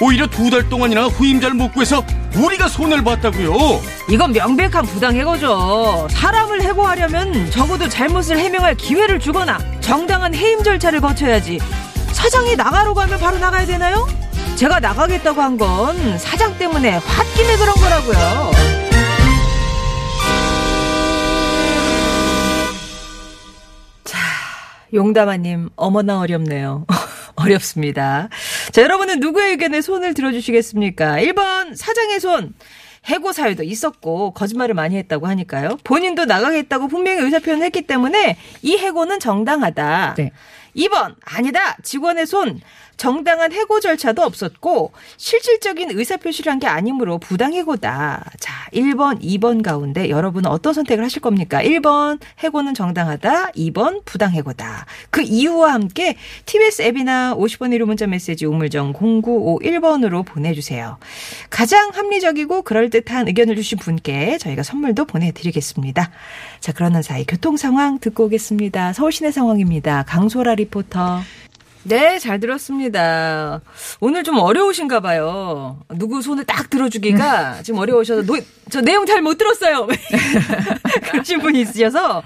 오히려 0.00 0.26
두 0.26 0.50
달 0.50 0.68
동안이나 0.68 1.06
후임자를 1.06 1.54
못 1.54 1.72
구해서 1.72 2.04
우리가 2.36 2.68
손해를 2.68 3.04
봤다고요. 3.04 3.80
이건 4.08 4.32
명백한 4.32 4.84
부당해고죠. 4.86 6.08
사람을 6.10 6.62
해고하려면 6.62 7.50
적어도 7.50 7.88
잘못을 7.88 8.38
해명할 8.38 8.74
기회를 8.74 9.20
주거나 9.20 9.58
정당한 9.80 10.34
해임 10.34 10.62
절차를 10.62 11.00
거쳐야지. 11.00 11.58
사장이 12.12 12.56
나가러 12.56 12.94
가면 12.94 13.18
바로 13.20 13.38
나가야 13.38 13.66
되나요? 13.66 14.06
제가 14.56 14.80
나가겠다고 14.80 15.40
한 15.40 15.56
건 15.56 16.18
사장 16.18 16.56
때문에 16.58 16.98
홧김에 16.98 17.56
그런 17.56 17.74
거라고요. 17.74 18.52
용담아님, 24.94 25.70
어머나 25.76 26.20
어렵네요. 26.20 26.84
어렵습니다. 27.42 28.28
자, 28.72 28.82
여러분은 28.82 29.20
누구의 29.20 29.50
의견에 29.52 29.80
손을 29.80 30.14
들어주시겠습니까? 30.14 31.16
1번, 31.16 31.76
사장의 31.76 32.20
손. 32.20 32.54
해고 33.06 33.32
사유도 33.32 33.64
있었고, 33.64 34.32
거짓말을 34.32 34.74
많이 34.74 34.96
했다고 34.96 35.26
하니까요. 35.26 35.76
본인도 35.82 36.24
나가겠다고 36.24 36.86
분명히 36.86 37.20
의사표현을 37.22 37.64
했기 37.64 37.82
때문에 37.82 38.36
이 38.62 38.76
해고는 38.76 39.18
정당하다. 39.18 40.14
네. 40.18 40.30
2번, 40.76 41.14
아니다. 41.24 41.76
직원의 41.82 42.26
손. 42.26 42.60
정당한 42.98 43.52
해고 43.52 43.80
절차도 43.80 44.22
없었고 44.22 44.92
실질적인 45.16 45.90
의사표시를 45.98 46.52
한 46.52 46.58
게 46.62 46.68
아니므로 46.68 47.18
부당해고다. 47.18 48.24
자, 48.38 48.52
1번, 48.72 49.20
2번 49.20 49.62
가운데 49.64 50.08
여러분은 50.08 50.48
어떤 50.48 50.72
선택을 50.74 51.02
하실 51.02 51.20
겁니까? 51.20 51.60
1번 51.60 52.20
해고는 52.38 52.74
정당하다. 52.74 53.52
2번 53.52 54.04
부당해고다. 54.04 54.86
그 55.10 55.22
이유와 55.22 55.72
함께 55.72 56.16
TBS 56.46 56.82
앱이나 56.82 57.34
50원 57.36 57.74
유료 57.76 57.86
문자 57.86 58.06
메시지 58.06 58.46
우물정 58.46 58.92
0951번으로 58.92 60.24
보내주세요. 60.24 60.98
가장 61.50 61.90
합리적이고 61.92 62.62
그럴듯한 62.62 63.26
의견을 63.26 63.56
주신 63.56 63.78
분께 63.78 64.38
저희가 64.38 64.62
선물도 64.62 65.06
보내드리겠습니다. 65.06 66.12
자, 66.62 66.70
그러는 66.72 67.02
사이 67.02 67.24
교통 67.26 67.56
상황 67.56 67.98
듣고 67.98 68.26
오겠습니다. 68.26 68.92
서울 68.92 69.10
시내 69.10 69.32
상황입니다. 69.32 70.04
강소라 70.06 70.54
리포터. 70.54 71.20
네, 71.82 72.20
잘 72.20 72.38
들었습니다. 72.38 73.60
오늘 73.98 74.22
좀 74.22 74.38
어려우신가 74.38 75.00
봐요. 75.00 75.80
누구 75.96 76.22
손을 76.22 76.44
딱 76.44 76.70
들어주기가 76.70 77.62
지금 77.64 77.80
어려우셔서 77.80 78.22
노, 78.22 78.38
저 78.70 78.80
내용 78.80 79.04
잘 79.06 79.20
못 79.22 79.36
들었어요. 79.38 79.88
그러신 81.10 81.40
분이 81.40 81.62
있으셔서 81.62 82.22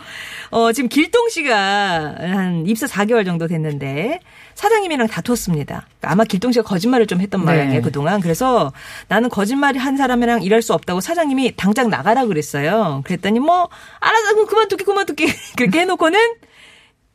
어, 0.50 0.72
지금 0.72 0.88
길동 0.88 1.28
씨가 1.28 2.16
한 2.18 2.64
입사 2.66 2.86
4개월 2.86 3.24
정도 3.24 3.46
됐는데 3.46 4.20
사장님이랑 4.54 5.08
다퉜습니다. 5.08 5.86
아마 6.02 6.24
길동 6.24 6.52
씨가 6.52 6.64
거짓말을 6.64 7.06
좀 7.06 7.20
했던 7.20 7.44
모양이에요, 7.44 7.70
네. 7.70 7.80
그동안. 7.80 8.20
그래서 8.20 8.72
나는 9.08 9.28
거짓말이 9.28 9.78
한 9.78 9.96
사람이랑 9.96 10.42
일할 10.42 10.62
수 10.62 10.72
없다고 10.72 11.00
사장님이 11.00 11.54
당장 11.56 11.90
나가라 11.90 12.24
그랬어요. 12.26 13.02
그랬더니 13.04 13.40
뭐 13.40 13.68
알아서 14.00 14.32
그럼 14.34 14.46
그만두기 14.46 14.84
그만두기 14.84 15.26
그렇게 15.56 15.80
해놓고는 15.80 16.18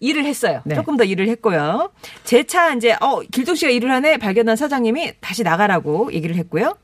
일을 0.01 0.25
했어요. 0.25 0.61
네. 0.65 0.75
조금 0.75 0.97
더 0.97 1.03
일을 1.05 1.29
했고요. 1.29 1.91
제 2.25 2.43
차 2.43 2.73
이제 2.73 2.93
어 2.99 3.21
길동 3.21 3.55
씨가 3.55 3.71
일을 3.71 3.89
하네 3.91 4.17
발견한 4.17 4.55
사장님이 4.57 5.13
다시 5.21 5.43
나가라고 5.43 6.11
얘기를 6.11 6.35
했고요. 6.35 6.75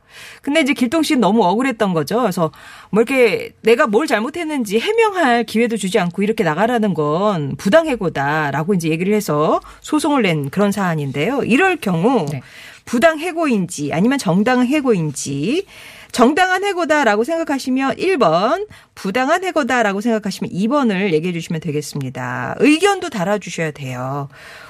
근데 0.42 0.62
이제 0.62 0.74
길동 0.74 1.04
씨는 1.04 1.20
너무 1.20 1.44
억울했던 1.44 1.94
거죠. 1.94 2.22
그래서 2.22 2.52
뭐 2.92 3.02
이렇게 3.02 3.54
내가 3.64 3.88
뭘 3.88 4.08
잘못했는지 4.08 4.80
해명할 4.80 5.44
기회도 5.44 5.78
주지 5.78 6.00
않고 6.00 6.22
이렇게 6.24 6.44
나가라는 6.44 6.94
건 6.94 7.56
부당해고다라고 7.58 8.76
이제 8.76 8.90
얘기를 8.90 9.14
해서 9.14 9.60
소송을 9.82 10.22
낸 10.22 10.50
그런 10.50 10.72
사안인데요. 10.72 11.44
이럴 11.44 11.76
경우 11.78 12.26
네. 12.32 12.42
부당해고인지 12.86 13.92
아니면 13.94 14.18
정당해고인지 14.18 15.66
정당한 16.12 16.64
해고다라고 16.64 17.24
생각하시면 17.24 17.96
1번, 17.98 18.68
부당한 18.96 19.44
해고다라고 19.44 20.02
생각하시면 20.02 20.52
2번을 20.52 21.14
얘기해 21.14 21.34
주시면 21.34 21.62
되겠습니다. 21.62 22.56
의견도 22.60 23.10
달아주셔야 23.10 23.72
돼요. 23.72 24.30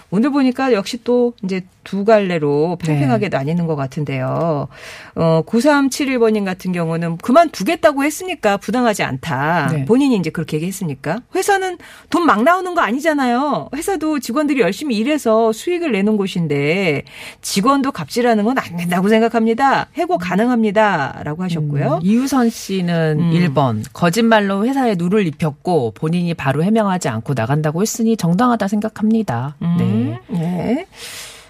오늘 0.09 0.29
보니까 0.31 0.73
역시 0.73 1.03
또 1.03 1.33
이제 1.43 1.61
두 1.83 2.03
갈래로 2.03 2.77
팽팽하게 2.81 3.29
네. 3.29 3.37
나뉘는 3.37 3.65
것 3.65 3.75
같은데요. 3.75 4.67
어, 5.15 5.41
9371번님 5.45 6.43
같은 6.45 6.71
경우는 6.73 7.17
그만두겠다고 7.17 8.03
했으니까 8.03 8.57
부당하지 8.57 9.03
않다. 9.03 9.69
네. 9.71 9.85
본인이 9.85 10.15
이제 10.17 10.29
그렇게 10.29 10.57
얘기했으니까. 10.57 11.21
회사는 11.35 11.77
돈 12.09 12.27
막 12.27 12.43
나오는 12.43 12.75
거 12.75 12.81
아니잖아요. 12.81 13.69
회사도 13.73 14.19
직원들이 14.19 14.59
열심히 14.59 14.97
일해서 14.97 15.53
수익을 15.53 15.93
내는 15.93 16.17
곳인데 16.17 17.03
직원도 17.41 17.91
갑질하는 17.93 18.43
건 18.43 18.57
안 18.57 18.75
된다고 18.75 19.07
생각합니다. 19.07 19.87
해고 19.97 20.17
가능합니다. 20.17 21.21
라고 21.23 21.43
하셨고요. 21.43 21.95
음, 21.95 21.99
이유선 22.01 22.49
씨는 22.49 23.19
음. 23.19 23.31
1번. 23.31 23.83
거짓말로 23.93 24.65
회사에 24.65 24.95
누를 24.97 25.25
입혔고 25.27 25.91
본인이 25.95 26.33
바로 26.33 26.63
해명하지 26.63 27.07
않고 27.07 27.33
나간다고 27.35 27.81
했으니 27.81 28.17
정당하다 28.17 28.67
생각합니다. 28.67 29.55
음. 29.61 29.77
네. 29.97 30.19
네. 30.27 30.87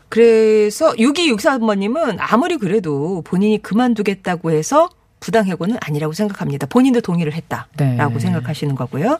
그래서 0.10 0.94
6263번님은 0.94 2.18
아무리 2.20 2.58
그래도 2.58 3.22
본인이 3.24 3.62
그만두겠다고 3.62 4.52
해서 4.52 4.90
부당해고는 5.20 5.78
아니라고 5.82 6.14
생각합니다. 6.14 6.68
본인도 6.68 7.02
동의를 7.02 7.34
했다라고 7.34 8.14
네. 8.14 8.20
생각하시는 8.20 8.76
거고요. 8.76 9.20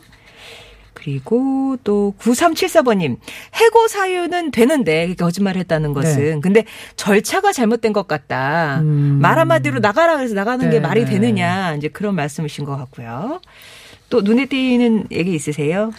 그리고 0.94 1.78
또 1.84 2.16
9374번님, 2.20 3.18
해고 3.56 3.88
사유는 3.88 4.52
되는데, 4.52 5.14
거짓말을 5.14 5.60
했다는 5.62 5.94
것은. 5.94 6.36
네. 6.36 6.40
근데 6.42 6.66
절차가 6.96 7.54
잘못된 7.54 7.94
것 7.94 8.08
같다. 8.08 8.80
음. 8.82 9.20
말 9.22 9.38
한마디로 9.38 9.80
나가라 9.80 10.18
그래서 10.18 10.34
나가는 10.34 10.66
네. 10.66 10.72
게 10.72 10.80
말이 10.80 11.06
되느냐. 11.06 11.76
이제 11.76 11.88
그런 11.88 12.16
말씀이신 12.16 12.66
것 12.66 12.76
같고요. 12.78 13.42
또 14.10 14.22
눈에 14.22 14.46
띄는 14.48 15.08
얘기 15.12 15.36
있으세요? 15.36 15.92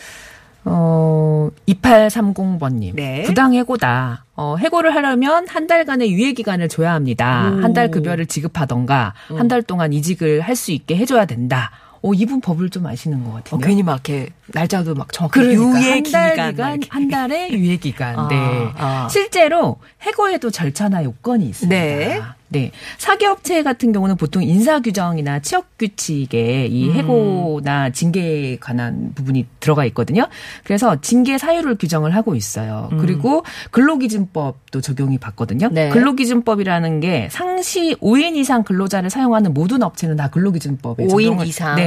어, 0.71 1.51
2830번님. 1.69 2.95
네. 2.95 3.23
부당해고다. 3.25 4.25
어, 4.37 4.57
해고를 4.59 4.95
하려면 4.95 5.47
한 5.49 5.67
달간의 5.67 6.11
유예 6.13 6.33
기간을 6.33 6.69
줘야 6.69 6.93
합니다. 6.95 7.45
한 7.63 7.73
달 7.73 7.91
급여를 7.91 8.27
지급하던가, 8.27 9.15
음. 9.31 9.39
한달 9.39 9.63
동안 9.63 9.93
이직을 9.93 10.41
할 10.41 10.57
수 10.57 10.73
있게 10.73 10.97
해줘야 10.97 11.25
된다. 11.25 11.71
어, 12.03 12.13
이분 12.15 12.41
법을 12.41 12.71
좀 12.71 12.87
아시는 12.87 13.25
것 13.25 13.33
같아요. 13.33 13.57
어, 13.57 13.59
괜히 13.59 13.83
막 13.83 13.95
이렇게 13.95 14.31
날짜도 14.49 14.95
막 14.95 15.13
정확히 15.13 15.41
그러니까 15.41 15.81
유예 15.81 16.01
기간, 16.03 16.51
기간 16.51 16.81
한 16.89 17.09
달의 17.09 17.53
유예 17.53 17.77
기간. 17.77 18.15
아, 18.19 18.29
네. 18.29 18.37
아. 18.77 19.09
실제로 19.11 19.77
해고에도 20.03 20.51
절차나 20.51 21.03
요건이 21.05 21.47
있습니다. 21.49 21.77
네. 21.77 22.21
네. 22.51 22.71
사기업체 22.99 23.63
같은 23.63 23.93
경우는 23.93 24.17
보통 24.17 24.43
인사규정이나 24.43 25.41
취업규칙에 25.41 26.67
이 26.67 26.91
해고나 26.93 27.91
징계에 27.91 28.57
관한 28.57 29.13
부분이 29.15 29.47
들어가 29.61 29.85
있거든요. 29.87 30.27
그래서 30.65 31.01
징계 31.01 31.37
사유를 31.39 31.77
규정을 31.77 32.15
하고 32.15 32.35
있어요. 32.35 32.89
그리고 33.01 33.45
근로기준법도 33.71 34.81
적용이 34.81 35.19
받거든요. 35.19 35.69
네. 35.73 35.91
근로기준법이라는 35.91 37.01
게 37.01 37.29
상시 37.31 37.95
5인 38.01 38.37
이상 38.37 38.63
근로자를 38.65 39.11
사용하는 39.11 39.53
모든 39.55 39.83
업체는 39.83 40.17
다 40.17 40.29
근로기준법에 40.29 41.05
5인 41.07 41.11
적용을- 41.39 41.47
이상. 41.47 41.77
네. 41.77 41.83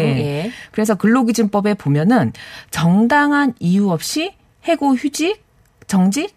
예. 0.46 0.52
그래서 0.72 0.96
근로기준법에 0.96 1.74
보면은 1.76 2.34
정당한 2.70 3.54
이유 3.60 3.90
없이 3.90 4.34
해고 4.66 4.96
휴직, 4.96 5.44
정직, 5.88 6.36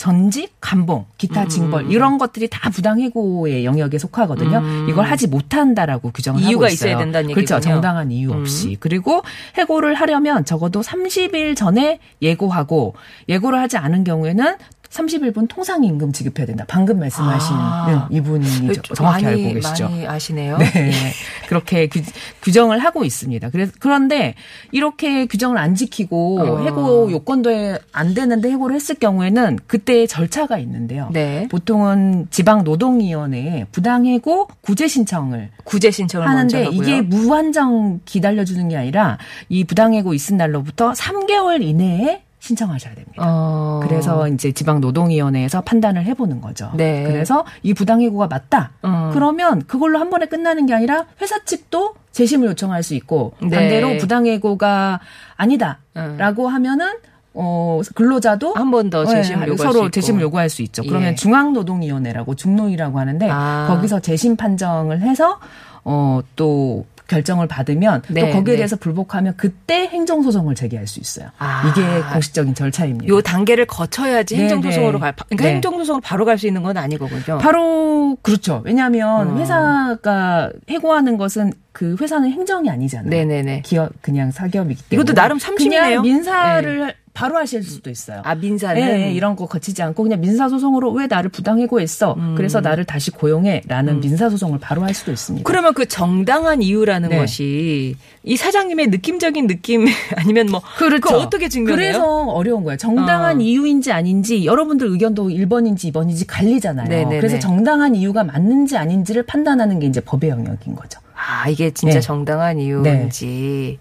전직, 0.00 0.54
감봉, 0.62 1.00
음, 1.00 1.04
기타 1.18 1.46
징벌 1.46 1.92
이런 1.92 2.16
것들이 2.16 2.48
다 2.48 2.70
부당해고의 2.70 3.66
영역에 3.66 3.98
속하거든요. 3.98 4.88
이걸 4.88 5.04
하지 5.04 5.26
못한다라고 5.26 6.10
규정을 6.10 6.40
음. 6.40 6.48
이유가 6.48 6.64
하고 6.64 6.72
있어요. 6.72 6.92
있어야 6.92 7.04
된다는 7.04 7.34
그렇죠. 7.34 7.56
얘기군요. 7.56 7.74
음. 7.74 7.74
정당한 7.74 8.10
이유 8.10 8.32
없이. 8.32 8.78
그리고 8.80 9.20
해고를 9.58 9.92
하려면 9.92 10.46
적어도 10.46 10.80
30일 10.80 11.54
전에 11.54 11.98
예고하고 12.22 12.94
예고를 13.28 13.58
하지 13.58 13.76
않은 13.76 14.04
경우에는 14.04 14.56
30일분 14.90 15.46
통상 15.48 15.84
임금 15.84 16.12
지급해야 16.12 16.46
된다. 16.46 16.64
방금 16.66 16.98
말씀하신 16.98 17.56
아. 17.56 18.08
네, 18.10 18.16
이분이 18.16 18.74
저- 18.74 18.82
좀 18.82 18.96
정확히 18.96 19.24
많이, 19.24 19.44
알고 19.44 19.54
계시죠. 19.60 19.84
많이 19.84 20.06
아시네요. 20.06 20.58
네. 20.58 20.90
그렇게 21.48 21.86
규, 21.86 22.00
규정을 22.42 22.80
하고 22.80 23.04
있습니다. 23.04 23.50
그래서 23.50 23.72
그런데 23.78 24.34
이렇게 24.72 25.26
규정을 25.26 25.58
안 25.58 25.76
지키고 25.76 26.40
어. 26.40 26.64
해고 26.64 27.10
요건도 27.12 27.50
안 27.92 28.14
되는데 28.14 28.50
해고를 28.50 28.74
했을 28.74 28.96
경우에는 28.96 29.60
그때 29.68 30.06
절차가 30.08 30.58
있는데요. 30.58 31.08
네. 31.12 31.46
보통은 31.48 32.26
지방 32.30 32.64
노동위원회에 32.64 33.66
부당해고 33.70 34.48
구제 34.60 34.88
신청을 34.88 35.50
구제 35.64 35.90
신청을 35.92 36.26
하는데. 36.28 36.68
이게 36.72 37.00
무한정 37.00 38.00
기다려 38.04 38.44
주는 38.44 38.68
게 38.68 38.76
아니라 38.76 39.18
이 39.48 39.62
부당해고 39.64 40.14
있은 40.14 40.36
날로부터 40.36 40.92
3개월 40.92 41.62
이내에 41.62 42.22
신청하셔야 42.54 42.94
됩니다. 42.94 43.22
어. 43.24 43.80
그래서 43.82 44.26
이제 44.28 44.50
지방 44.52 44.80
노동위원회에서 44.80 45.60
판단을 45.62 46.04
해보는 46.04 46.40
거죠. 46.40 46.70
네. 46.74 47.04
그래서 47.04 47.44
이 47.62 47.74
부당해고가 47.74 48.26
맞다. 48.26 48.72
음. 48.84 49.10
그러면 49.12 49.62
그걸로 49.66 49.98
한 49.98 50.10
번에 50.10 50.26
끝나는 50.26 50.66
게 50.66 50.74
아니라 50.74 51.06
회사 51.20 51.42
측도 51.44 51.94
재심을 52.12 52.48
요청할 52.48 52.82
수 52.82 52.94
있고 52.94 53.32
네. 53.40 53.50
반대로 53.50 53.96
부당해고가 53.98 55.00
아니다라고 55.36 56.48
하면은 56.48 56.88
어 57.32 57.80
근로자도 57.94 58.54
한 58.54 58.70
번 58.72 58.90
더 58.90 59.04
재심을 59.06 59.46
네, 59.46 59.52
요구할 59.52 59.72
수 59.72 59.78
서로. 59.78 59.90
재심을 59.90 60.22
요구할 60.22 60.48
수 60.48 60.62
있죠. 60.62 60.82
예. 60.84 60.88
그러면 60.88 61.14
중앙노동위원회라고 61.14 62.34
중노위라고 62.34 62.98
하는데 62.98 63.28
아. 63.30 63.66
거기서 63.68 64.00
재심 64.00 64.34
판정을 64.36 65.00
해서 65.02 65.38
어 65.84 66.20
또 66.34 66.84
결정을 67.10 67.48
받으면 67.48 68.02
네, 68.08 68.20
또 68.20 68.26
거기에 68.28 68.54
네. 68.54 68.56
대해서 68.58 68.76
불복하면 68.76 69.34
그때 69.36 69.88
행정소송을 69.88 70.54
제기할 70.54 70.86
수 70.86 71.00
있어요. 71.00 71.28
아. 71.38 71.68
이게 71.68 71.82
공식적인 72.12 72.54
절차입니다. 72.54 73.08
요 73.08 73.20
단계를 73.20 73.66
거쳐야지 73.66 74.36
네, 74.36 74.42
행정소송으로 74.44 74.92
네. 74.92 74.98
갈. 74.98 75.14
그러니까 75.14 75.44
네. 75.44 75.54
행정소송을 75.54 76.00
바로 76.00 76.24
갈 76.24 76.40
수 76.40 76.46
있는 76.46 76.62
건 76.62 76.76
아니거든요. 76.78 77.38
바로 77.38 78.16
그렇죠. 78.22 78.62
왜냐하면 78.64 79.32
어. 79.32 79.36
회사가 79.36 80.50
해고하는 80.70 81.18
것은 81.18 81.52
그 81.72 81.96
회사는 82.00 82.30
행정이 82.30 82.70
아니잖아요. 82.70 83.10
네네네. 83.10 83.62
기업 83.62 83.90
그냥 84.00 84.30
사기업이기 84.30 84.84
때문에 84.88 85.02
이것도 85.02 85.14
나름 85.14 85.38
참심이네요. 85.38 86.00
그냥 86.00 86.02
민사를 86.02 86.94
바로 87.12 87.36
하실 87.36 87.62
수도 87.62 87.90
있어요. 87.90 88.22
아 88.24 88.34
민사는 88.34 88.80
예, 88.80 89.06
예, 89.06 89.12
이런 89.12 89.34
거 89.34 89.46
거치지 89.46 89.82
않고 89.82 90.04
그냥 90.04 90.20
민사 90.20 90.48
소송으로 90.48 90.92
왜 90.92 91.06
나를 91.06 91.30
부당해고했어? 91.30 92.14
음. 92.14 92.34
그래서 92.36 92.60
나를 92.60 92.84
다시 92.84 93.10
고용해라는 93.10 94.00
민사 94.00 94.30
소송을 94.30 94.60
바로 94.60 94.82
할 94.82 94.94
수도 94.94 95.10
있습니다. 95.10 95.44
그러면 95.44 95.74
그 95.74 95.86
정당한 95.86 96.62
이유라는 96.62 97.08
네. 97.08 97.18
것이 97.18 97.96
이 98.22 98.36
사장님의 98.36 98.88
느낌적인 98.88 99.48
느낌 99.48 99.86
아니면 100.16 100.46
뭐 100.46 100.62
그렇죠. 100.78 101.16
어떻게 101.16 101.48
증명해요? 101.48 101.76
그래서 101.76 102.24
어려운 102.26 102.62
거예요. 102.62 102.76
정당한 102.76 103.38
어. 103.38 103.40
이유인지 103.40 103.90
아닌지 103.90 104.44
여러분들 104.44 104.86
의견도 104.86 105.28
1번인지 105.28 105.92
2번인지 105.92 106.24
갈리잖아요. 106.28 106.88
네네네. 106.88 107.18
그래서 107.18 107.38
정당한 107.40 107.96
이유가 107.96 108.22
맞는지 108.22 108.76
아닌지를 108.76 109.24
판단하는 109.24 109.80
게 109.80 109.86
이제 109.86 110.00
법의 110.00 110.30
영역인 110.30 110.76
거죠. 110.76 111.00
아 111.14 111.48
이게 111.48 111.70
진짜 111.70 111.94
네. 111.96 112.00
정당한 112.00 112.58
이유인지. 112.58 113.78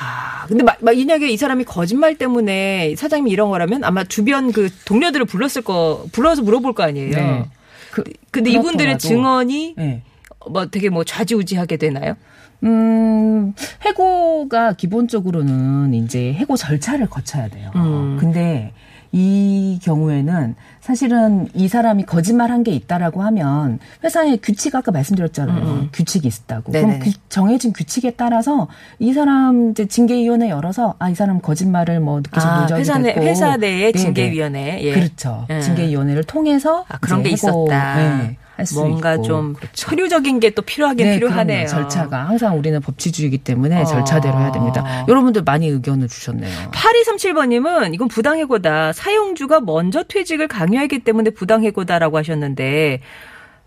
아 0.00 0.46
근데 0.46 0.64
만약에 0.80 1.28
이 1.28 1.36
사람이 1.36 1.64
거짓말 1.64 2.16
때문에 2.16 2.94
사장님이 2.96 3.30
이런 3.30 3.50
거라면 3.50 3.84
아마 3.84 4.02
주변 4.04 4.50
그 4.50 4.70
동료들을 4.86 5.26
불렀을 5.26 5.62
거 5.62 6.06
불러서 6.12 6.42
물어볼 6.42 6.72
거 6.72 6.82
아니에요. 6.82 7.10
네. 7.10 7.44
그, 7.90 8.04
근데 8.30 8.50
이분들의 8.50 8.94
그렇더라도. 8.94 8.98
증언이 8.98 9.74
네. 9.76 10.02
뭐 10.48 10.66
되게 10.66 10.88
뭐 10.88 11.04
좌지우지하게 11.04 11.76
되나요? 11.76 12.16
음, 12.62 13.54
해고가 13.82 14.74
기본적으로는 14.74 15.92
이제 15.94 16.32
해고 16.32 16.56
절차를 16.56 17.08
거쳐야 17.08 17.48
돼요. 17.48 17.70
음. 17.74 18.16
근데 18.18 18.72
이 19.12 19.78
경우에는 19.82 20.54
사실은 20.80 21.48
이 21.54 21.66
사람이 21.68 22.04
거짓말한 22.04 22.62
게 22.62 22.70
있다라고 22.72 23.22
하면 23.22 23.78
회사의 24.04 24.38
규칙 24.42 24.74
아까 24.76 24.92
말씀드렸잖아요. 24.92 25.88
규칙이 25.92 26.28
있다고. 26.28 26.72
그럼 26.72 26.84
음, 26.84 26.88
네네네. 26.90 27.04
규- 27.10 27.18
정해진 27.28 27.72
규칙에 27.72 28.12
따라서 28.12 28.68
이 28.98 29.12
사람 29.12 29.70
이제 29.72 29.86
징계위원회 29.86 30.48
열어서 30.48 30.94
아 30.98 31.10
이 31.10 31.14
사람 31.16 31.40
거짓말을 31.40 31.98
뭐좀 32.00 32.30
아, 32.40 32.68
회사 32.72 32.98
내 32.98 33.12
됐고 33.14 33.26
회사 33.26 33.56
내의 33.56 33.92
네네. 33.92 34.04
징계위원회. 34.04 34.80
예. 34.82 34.92
그렇죠. 34.92 35.44
예. 35.50 35.60
징계위원회를 35.60 36.22
통해서 36.24 36.84
아, 36.88 36.98
그런 36.98 37.24
게 37.24 37.30
있었다. 37.30 37.96
네, 37.96 38.36
뭔가 38.74 39.14
있고. 39.14 39.22
좀 39.24 39.52
그렇죠. 39.54 39.88
서류적인 39.90 40.40
게 40.40 40.50
또 40.50 40.62
필요하긴 40.62 41.06
네, 41.06 41.14
필요하네요. 41.14 41.66
그럼요. 41.66 41.88
절차가 41.88 42.28
항상 42.28 42.58
우리는 42.58 42.80
법치주의이기 42.80 43.38
때문에 43.38 43.82
어. 43.82 43.84
절차대로 43.84 44.36
해야 44.38 44.50
됩니다. 44.52 45.04
여러분들 45.08 45.42
많이 45.42 45.68
의견을 45.68 46.08
주셨네요. 46.08 46.70
8237번님은 46.72 47.94
이건 47.94 48.08
부당해고다. 48.08 48.92
사용주가 48.92 49.60
먼저 49.60 50.02
퇴직을 50.02 50.48
강요하기 50.48 51.00
때문에 51.00 51.30
부당해고다라고 51.30 52.18
하셨는데 52.18 53.00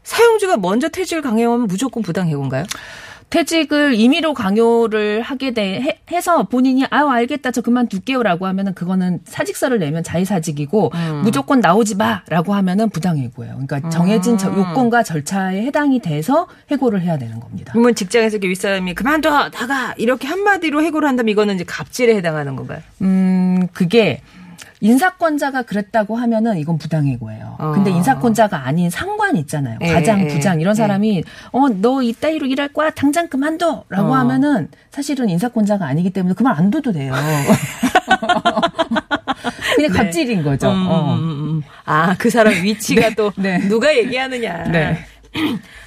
사용주가 0.04 0.58
먼저 0.58 0.90
퇴직을 0.90 1.22
강요하면 1.22 1.68
무조건 1.68 2.04
부당해고인가요? 2.04 2.66
퇴직을 3.34 3.96
임의로 3.96 4.36
강요를 4.36 5.24
하게 5.24 5.56
돼 5.56 5.82
해- 5.82 5.98
해서 6.12 6.44
본인이 6.44 6.86
아유 6.92 7.08
알겠다 7.10 7.50
저 7.50 7.62
그만둘게요라고 7.62 8.46
하면은 8.46 8.76
그거는 8.76 9.22
사직서를 9.26 9.80
내면 9.80 10.04
자의사직이고 10.04 10.92
음. 10.94 11.22
무조건 11.24 11.60
나오지 11.60 11.96
마라고 11.96 12.54
하면은 12.54 12.92
부당해고예요. 12.92 13.54
그러니까 13.66 13.90
정해진 13.90 14.38
저- 14.38 14.50
요건과 14.56 15.02
절차에 15.02 15.64
해당이 15.64 16.00
돼서 16.02 16.48
해고를 16.70 17.02
해야 17.02 17.18
되는 17.18 17.40
겁니다. 17.40 17.72
그러면 17.74 17.96
직장에서 17.96 18.36
이렇게 18.38 18.50
윗사람이 18.50 18.94
그만둬 18.94 19.50
나가 19.50 19.96
이렇게 19.98 20.28
한마디로 20.28 20.84
해고를 20.84 21.08
한다면 21.10 21.30
이거는 21.32 21.56
이제 21.56 21.64
갑질에 21.64 22.14
해당하는 22.16 22.56
건가요? 22.56 22.82
음, 23.02 23.68
그게 23.74 24.22
인사권자가 24.84 25.62
그랬다고 25.62 26.18
하면은 26.18 26.58
이건 26.58 26.78
부당해고예요. 26.78 27.56
어. 27.58 27.72
근데 27.72 27.90
인사권자가 27.90 28.68
아닌 28.68 28.90
상관 28.90 29.38
있잖아요. 29.38 29.80
예, 29.82 29.94
과장, 29.94 30.22
예, 30.22 30.28
부장 30.28 30.60
이런 30.60 30.76
예. 30.76 30.76
사람이 30.76 31.24
어너 31.52 32.04
이따위로 32.04 32.46
일할 32.48 32.68
거야 32.68 32.90
당장 32.90 33.30
그만둬라고 33.30 34.12
어. 34.12 34.16
하면은 34.16 34.68
사실은 34.92 35.30
인사권자가 35.30 35.86
아니기 35.86 36.10
때문에 36.10 36.36
그만 36.36 36.58
안 36.58 36.70
둬도 36.70 36.92
돼요. 36.92 37.14
그냥 39.78 39.92
갑질인 39.92 40.44
거죠. 40.44 40.70
음, 40.70 40.88
어. 40.88 41.16
음, 41.16 41.20
음. 41.22 41.64
아, 41.86 42.16
그 42.18 42.30
사람 42.30 42.54
위치가 42.54 43.10
또 43.16 43.32
네. 43.38 43.60
누가 43.60 43.96
얘기하느냐. 43.96 44.66
네. 44.66 44.98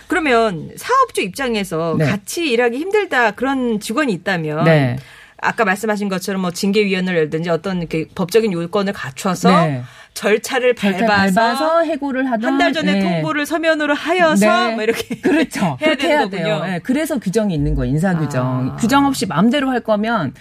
그러면 0.09 0.71
사업주 0.77 1.21
입장에서 1.21 1.97
네. 1.99 2.07
같이 2.07 2.49
일하기 2.51 2.79
힘들다 2.79 3.33
그런 3.33 3.79
직원이 3.79 4.13
있다면 4.15 4.65
네. 4.65 4.97
아까 5.39 5.65
말씀하신 5.65 6.09
것처럼 6.09 6.43
뭐 6.43 6.51
징계위원회를 6.51 7.21
열든지 7.21 7.51
어떤 7.51 7.79
이렇게 7.79 8.07
법적인 8.15 8.53
요건을 8.53 8.93
갖춰서 8.93 9.51
네. 9.67 9.83
절차를 10.17 10.75
절차 10.75 11.07
밟아서, 11.07 11.83
해고를 11.85 12.31
하던 12.31 12.53
한 12.53 12.59
달 12.59 12.73
전에 12.73 12.95
네. 12.95 13.01
통보를 13.03 13.45
서면으로 13.47 13.95
하여서 13.95 14.69
네. 14.69 14.75
뭐 14.75 14.83
이렇게 14.83 15.17
그렇죠. 15.21 15.61
해야 15.81 15.91
그렇게 15.91 16.09
해야. 16.09 16.29
돼요. 16.29 16.63
네, 16.65 16.81
그래서 16.83 17.19
규정이 17.19 17.55
있는 17.55 17.75
거예요. 17.75 17.93
인사 17.93 18.17
규정. 18.19 18.73
아. 18.73 18.77
규정 18.77 19.05
없이 19.07 19.27
마음대로 19.27 19.69
할 19.71 19.81
거면 19.81 20.33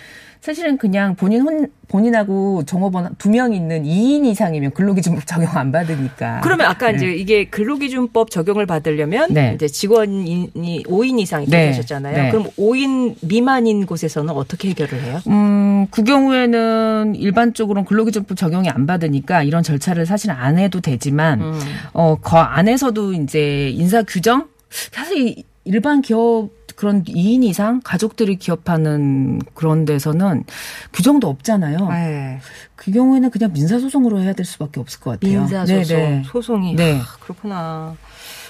사실은 0.41 0.77
그냥 0.77 1.15
본인 1.15 1.41
혼, 1.41 1.67
본인하고 1.87 2.65
종업원 2.65 3.15
두 3.17 3.29
명 3.29 3.51
있는 3.53 3.83
2인 3.83 4.25
이상이면 4.25 4.71
근로기준법 4.71 5.25
적용 5.27 5.49
안 5.57 5.71
받으니까. 5.71 6.41
그러면 6.43 6.67
아까 6.67 6.91
네. 6.91 6.97
이제 6.97 7.07
이게 7.13 7.45
근로기준법 7.45 8.29
적용을 8.29 8.67
받으려면 8.67 9.33
네. 9.33 9.53
이제 9.55 9.67
직원이 9.67 10.51
5인 10.53 11.19
이상 11.19 11.41
이렇게 11.41 11.57
네. 11.57 11.67
하셨잖아요. 11.67 12.15
네. 12.23 12.29
그럼 12.31 12.45
5인 12.59 13.15
미만인 13.21 13.87
곳에서는 13.87 14.31
어떻게 14.35 14.69
해결을 14.69 15.01
해요? 15.01 15.19
음, 15.27 15.87
그 15.89 16.03
경우에는 16.03 17.15
일반적으로는 17.15 17.85
근로기준법 17.85 18.37
적용이 18.37 18.69
안 18.69 18.85
받으니까 18.85 19.41
이런 19.41 19.63
절차를 19.65 20.05
사실 20.05 20.31
안 20.31 20.57
해도 20.57 20.79
되지만, 20.79 21.41
음. 21.41 21.59
어, 21.91 22.15
그 22.21 22.37
안에서도 22.37 23.13
이제 23.13 23.69
인사 23.71 24.01
규정? 24.03 24.47
사실 24.69 25.43
일반 25.65 26.01
기업 26.01 26.49
그런 26.75 27.03
2인 27.03 27.43
이상 27.43 27.81
가족들이 27.83 28.35
기업하는 28.35 29.39
그런 29.53 29.85
데서는 29.85 30.43
규정도 30.93 31.27
없잖아요. 31.29 31.89
네. 31.89 32.39
그 32.75 32.91
경우에는 32.91 33.31
그냥 33.31 33.53
민사소송으로 33.53 34.19
해야 34.19 34.33
될 34.33 34.45
수밖에 34.45 34.79
없을 34.79 34.99
것 34.99 35.11
같아요. 35.11 35.39
민사소송 35.39 35.97
네, 35.97 36.09
네. 36.09 36.23
소송이 36.25 36.75
네. 36.75 36.99
아, 36.99 37.17
그렇구나. 37.21 37.95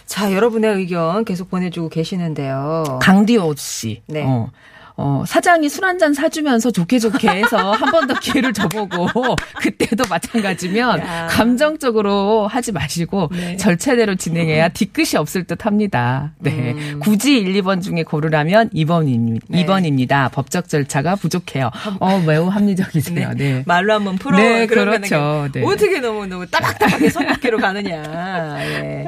자, 0.06 0.32
여러분의 0.34 0.76
의견 0.76 1.24
계속 1.26 1.50
보내주고 1.50 1.90
계시는데요. 1.90 3.00
강디오 3.02 3.54
씨. 3.56 4.02
네. 4.08 4.24
어. 4.26 4.50
어, 4.98 5.24
사장이 5.28 5.68
술 5.70 5.84
한 5.86 5.98
잔 6.00 6.14
사주면서 6.14 6.72
좋게 6.72 7.00
좋게 7.00 7.28
해서 7.30 7.72
한 7.72 7.92
번 7.92 8.08
더 8.08 8.14
기회를 8.20 8.54
줘보고 8.54 9.08
그때도 9.62 10.04
마찬가지면 10.10 11.00
야. 11.00 11.28
감정적으로 11.30 12.48
하지 12.48 12.72
마시고 12.72 13.30
네. 13.32 13.58
절차대로 13.58 14.16
진행해야 14.16 14.70
뒤끝이 14.70 15.16
없을 15.18 15.44
듯 15.46 15.66
합니다. 15.66 16.34
네. 16.40 16.72
음. 16.76 17.00
굳이 17.02 17.38
1, 17.38 17.54
2번 17.62 17.82
중에 17.82 18.04
고르라면 18.04 18.70
2번입니다. 18.70 19.42
네. 19.50 19.66
2번입니다. 19.66 20.32
법적 20.32 20.70
절차가 20.70 21.16
부족해요. 21.16 21.72
어, 22.00 22.20
매우 22.26 22.48
합리적이세요. 22.48 23.32
네. 23.36 23.64
말로 23.66 23.94
한번 23.94 24.16
풀어. 24.18 24.38
네, 24.38 24.66
그렇죠. 24.68 25.48
네. 25.54 25.64
어떻게 25.64 26.00
너무 26.00 26.26
너무 26.28 26.46
따박따박하게 26.48 27.10
선긋기로 27.10 27.58
가느냐. 27.60 28.58
예. 28.60 29.06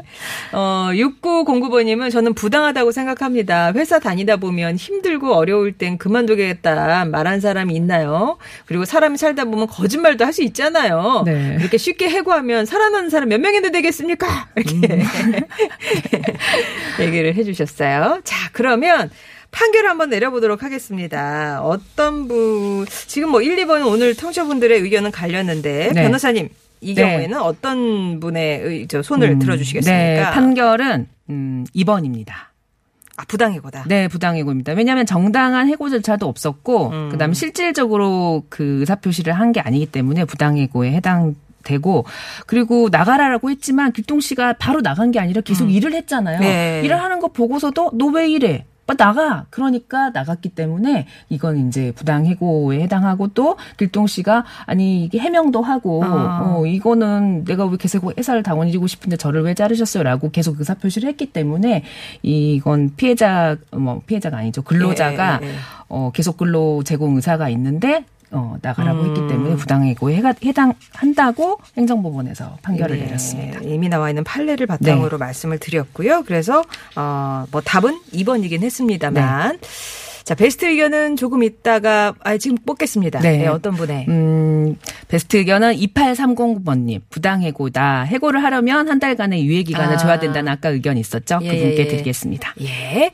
어, 0.53 0.89
6909번님은 0.93 2.11
저는 2.11 2.33
부당하다고 2.33 2.91
생각합니다. 2.91 3.71
회사 3.73 3.99
다니다 3.99 4.37
보면 4.37 4.75
힘들고 4.75 5.33
어려울 5.33 5.73
땐 5.77 5.97
그만두겠다 5.97 7.05
말한 7.05 7.39
사람이 7.39 7.73
있나요? 7.75 8.37
그리고 8.65 8.85
사람이 8.85 9.17
살다 9.17 9.45
보면 9.45 9.67
거짓말도 9.67 10.23
할 10.25 10.33
수 10.33 10.43
있잖아요. 10.43 11.23
네. 11.25 11.57
이렇게 11.59 11.77
쉽게 11.77 12.09
해고하면 12.09 12.65
살아나는 12.65 13.09
사람 13.09 13.29
몇 13.29 13.39
명이나 13.41 13.69
되겠습니까? 13.71 14.49
이렇게 14.55 14.75
음. 14.93 15.03
얘기를 16.99 17.33
해주셨어요. 17.35 18.21
자, 18.23 18.49
그러면 18.51 19.09
판결을 19.51 19.89
한번 19.89 20.09
내려보도록 20.09 20.63
하겠습니다. 20.63 21.61
어떤 21.63 22.27
분, 22.27 22.85
지금 23.07 23.29
뭐 23.29 23.41
1, 23.41 23.55
2번은 23.65 23.87
오늘 23.87 24.13
청취자분들의 24.15 24.79
의견은 24.81 25.11
갈렸는데, 25.11 25.91
네. 25.93 26.03
변호사님, 26.03 26.49
이 26.81 26.93
네. 26.93 27.01
경우에는 27.01 27.39
어떤 27.41 28.19
분의 28.19 28.59
의- 28.61 28.87
저 28.87 29.01
손을 29.01 29.31
음, 29.31 29.39
들어주시겠습니까? 29.39 29.97
네, 29.99 30.21
판결은 30.31 31.07
음, 31.29 31.65
2번입니다. 31.75 32.33
아, 33.17 33.23
부당해고다. 33.27 33.85
네, 33.87 34.07
부당해고입니다. 34.07 34.73
왜냐하면 34.73 35.05
정당한 35.07 35.67
해고 35.67 35.89
절차도 35.89 36.27
없었고, 36.27 36.89
음. 36.89 37.09
그다음에 37.09 37.33
실질적으로 37.33 38.43
그 38.49 38.79
의사 38.79 38.95
표시를 38.95 39.33
한 39.33 39.51
게 39.51 39.59
아니기 39.59 39.87
때문에 39.87 40.23
부당해고에 40.25 40.91
해당 40.93 41.35
되고, 41.63 42.05
그리고 42.45 42.89
나가라라고 42.91 43.49
했지만 43.49 43.91
길동 43.91 44.19
씨가 44.19 44.53
바로 44.53 44.81
나간 44.81 45.11
게 45.11 45.19
아니라 45.19 45.41
계속 45.41 45.69
일을 45.69 45.93
했잖아요. 45.93 46.39
네. 46.39 46.81
일을 46.85 47.01
하는 47.01 47.19
거 47.19 47.27
보고서도 47.29 47.91
너 47.95 48.07
왜 48.09 48.29
이래? 48.29 48.65
빨리 48.87 48.97
나가. 48.97 49.45
그러니까 49.49 50.09
나갔기 50.09 50.49
때문에 50.49 51.05
이건 51.29 51.67
이제 51.67 51.91
부당해고에 51.91 52.79
해당하고 52.81 53.27
또 53.29 53.57
길동 53.75 54.07
씨가 54.07 54.45
아니 54.65 55.03
이게 55.03 55.19
해명도 55.19 55.61
하고 55.61 56.03
아. 56.03 56.41
어 56.43 56.65
이거는 56.65 57.43
내가 57.43 57.65
왜 57.65 57.77
계속 57.77 58.17
회사를 58.17 58.41
당원이고 58.43 58.87
싶은데 58.87 59.17
저를 59.17 59.43
왜 59.43 59.53
자르셨어요라고 59.53 60.31
계속 60.31 60.59
의사 60.59 60.73
표시를 60.73 61.09
했기 61.09 61.27
때문에 61.27 61.83
이건 62.23 62.93
피해자 62.95 63.57
뭐 63.71 64.01
피해자가 64.07 64.37
아니죠 64.37 64.61
근로자가 64.61 65.39
예, 65.41 65.45
예, 65.45 65.49
예. 65.51 65.55
어 65.89 66.11
계속 66.13 66.37
근로 66.37 66.81
제공 66.83 67.15
의사가 67.17 67.49
있는데 67.49 68.05
어 68.31 68.57
나가라고 68.61 69.01
음. 69.01 69.05
했기 69.09 69.27
때문에 69.27 69.55
부당해고에 69.55 70.17
해가- 70.19 70.35
해당한다고 70.45 71.59
행정법원에서 71.77 72.57
판결을 72.61 72.97
네, 72.99 73.05
내렸습니다. 73.05 73.59
이미 73.61 73.87
나와 73.89 74.09
있는 74.09 74.23
판례를 74.23 74.67
바탕으로 74.67 75.17
말씀을 75.17 75.59
드렸고요. 75.59 76.23
그래서 76.25 76.63
어 76.95 77.45
뭐 77.51 77.61
답은 77.61 77.99
2번이긴 78.13 78.61
했습니다만 78.63 79.59
자 80.25 80.35
베스트 80.35 80.65
의견은 80.65 81.15
조금 81.15 81.41
있다가 81.43 82.13
아 82.19 82.37
지금 82.37 82.57
뽑겠습니다. 82.65 83.19
네. 83.21 83.37
네, 83.37 83.47
어떤 83.47 83.75
분의 83.75 84.05
음, 84.09 84.75
베스트 85.07 85.37
의견은 85.37 85.73
2830번님, 85.75 87.01
부당해고다. 87.09 88.01
해고를 88.03 88.43
하려면 88.43 88.89
한 88.89 88.99
달간의 88.99 89.45
유예 89.45 89.63
기간을 89.63 89.93
아. 89.95 89.97
줘야 89.97 90.19
된다는 90.19 90.51
아까 90.51 90.67
의견 90.69 90.97
있었죠? 90.97 91.39
예, 91.43 91.47
그분께 91.57 91.77
예. 91.79 91.87
드리겠습니다. 91.87 92.53
예. 92.61 93.11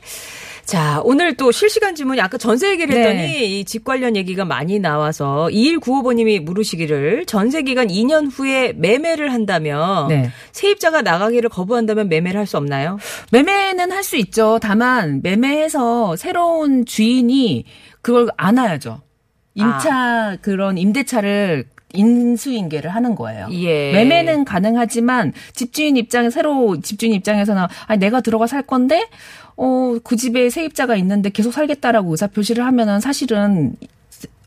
자, 0.64 1.02
오늘 1.04 1.34
또 1.36 1.52
실시간 1.52 1.94
질문이 1.94 2.20
아까 2.22 2.38
전세 2.38 2.70
얘기를 2.70 2.94
했더니 2.96 3.18
네. 3.18 3.44
이집 3.44 3.84
관련 3.84 4.16
얘기가 4.16 4.46
많이 4.46 4.78
나와서 4.78 5.48
2195번님이 5.52 6.40
물으시기를 6.40 7.26
전세 7.26 7.62
기간 7.62 7.88
2년 7.88 8.30
후에 8.32 8.72
매매를 8.74 9.32
한다면 9.32 10.08
네. 10.08 10.30
세입자가 10.52 11.02
나가기를 11.02 11.50
거부한다면 11.50 12.08
매매를 12.08 12.40
할 12.40 12.46
수 12.46 12.56
없나요? 12.58 12.98
매매는 13.32 13.90
할 13.92 14.02
수 14.02 14.16
있죠. 14.16 14.58
다만, 14.60 15.20
매매해서 15.22 16.16
새로운 16.16 16.84
주인이 16.84 17.64
그걸 18.02 18.28
안아야죠. 18.36 19.00
임차, 19.54 20.36
그런 20.42 20.76
임대차를 20.76 21.64
인수인계를 21.94 22.90
하는 22.90 23.14
거예요. 23.14 23.48
예. 23.52 23.92
매매는 23.92 24.44
가능하지만 24.44 25.32
집주인 25.54 25.96
입장에 25.96 26.28
새로 26.28 26.80
집주인 26.80 27.12
입장에서는 27.14 27.64
아니 27.86 28.00
내가 28.00 28.20
들어가 28.20 28.46
살 28.46 28.62
건데 28.62 29.08
어 29.56 29.84
그 30.02 30.16
집에 30.16 30.50
세입자가 30.50 30.96
있는데 30.96 31.30
계속 31.30 31.52
살겠다라고 31.52 32.10
의사 32.10 32.26
표시를 32.26 32.64
하면은 32.66 33.00
사실은 33.00 33.76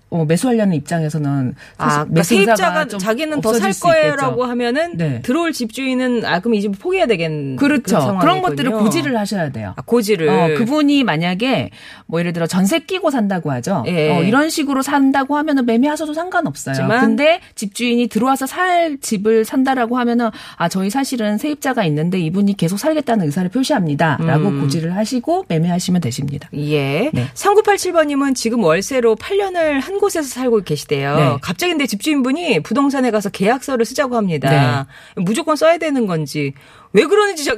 어, 0.09 0.23
매수하려는 0.25 0.75
입장에서는 0.75 1.53
아, 1.77 2.03
그러니까 2.05 2.23
세입자가 2.23 2.87
좀 2.87 2.99
자기는 2.99 3.41
더 3.41 3.53
살 3.53 3.73
거예요라고. 3.73 4.45
하면은 4.45 4.95
네. 4.97 5.21
들어올 5.21 5.51
집주인은 5.51 6.23
아 6.25 6.39
그럼 6.39 6.53
이 6.55 6.61
집을 6.61 6.77
포기해야 6.79 7.07
되겠는 7.07 7.57
그렇죠. 7.57 8.13
그 8.13 8.19
그런 8.19 8.41
것들을. 8.41 8.71
고지를 8.71 9.17
하셔야 9.17 9.49
돼요. 9.51 9.73
아, 9.75 9.81
고지를 9.81 10.29
어, 10.29 10.47
그분이 10.57 11.03
만약에 11.03 11.71
뭐 12.05 12.19
예를 12.19 12.31
들어 12.33 12.47
전세 12.47 12.79
끼고 12.79 13.11
산다고 13.11 13.51
하죠. 13.51 13.83
예. 13.87 14.11
어, 14.11 14.23
이런 14.23 14.49
식으로 14.49 14.81
산다고 14.81 15.35
하면은 15.37 15.65
매매하셔도 15.65 16.13
상관없어요. 16.13 16.73
하지만- 16.77 17.01
근데 17.01 17.41
집주인이 17.55 18.07
들어와서 18.07 18.45
살 18.45 18.97
집을 19.01 19.43
산다라고 19.43 19.97
하면은 19.97 20.29
아 20.55 20.69
저희 20.69 20.89
사실은 20.89 21.37
세입자가 21.37 21.83
있는데 21.85 22.19
이분이 22.19 22.55
계속 22.57 22.77
살겠다는 22.77 23.25
의사를 23.25 23.49
표시합니다라고 23.49 24.47
음. 24.49 24.61
고지를 24.61 24.95
하시고 24.95 25.45
매매하시면 25.49 25.99
되십니다. 26.01 26.49
예. 26.55 27.09
네. 27.13 27.27
3987번님은 27.33 28.35
지금 28.35 28.63
월세로 28.63 29.15
8년을 29.15 29.81
한 29.81 29.96
곳에서 29.99 30.27
살고 30.27 30.61
계시대요. 30.63 31.15
네. 31.15 31.37
갑자기 31.41 31.71
근데 31.71 31.85
집주인분이 31.87 32.61
부동산에 32.61 33.11
가서 33.11 33.29
계약서를 33.29 33.85
쓰자고 33.85 34.15
합니다. 34.15 34.87
네. 35.15 35.21
무조건 35.23 35.55
써야 35.55 35.77
되는 35.77 36.05
건지. 36.07 36.53
왜 36.93 37.05
그러는지 37.05 37.43
저- 37.43 37.55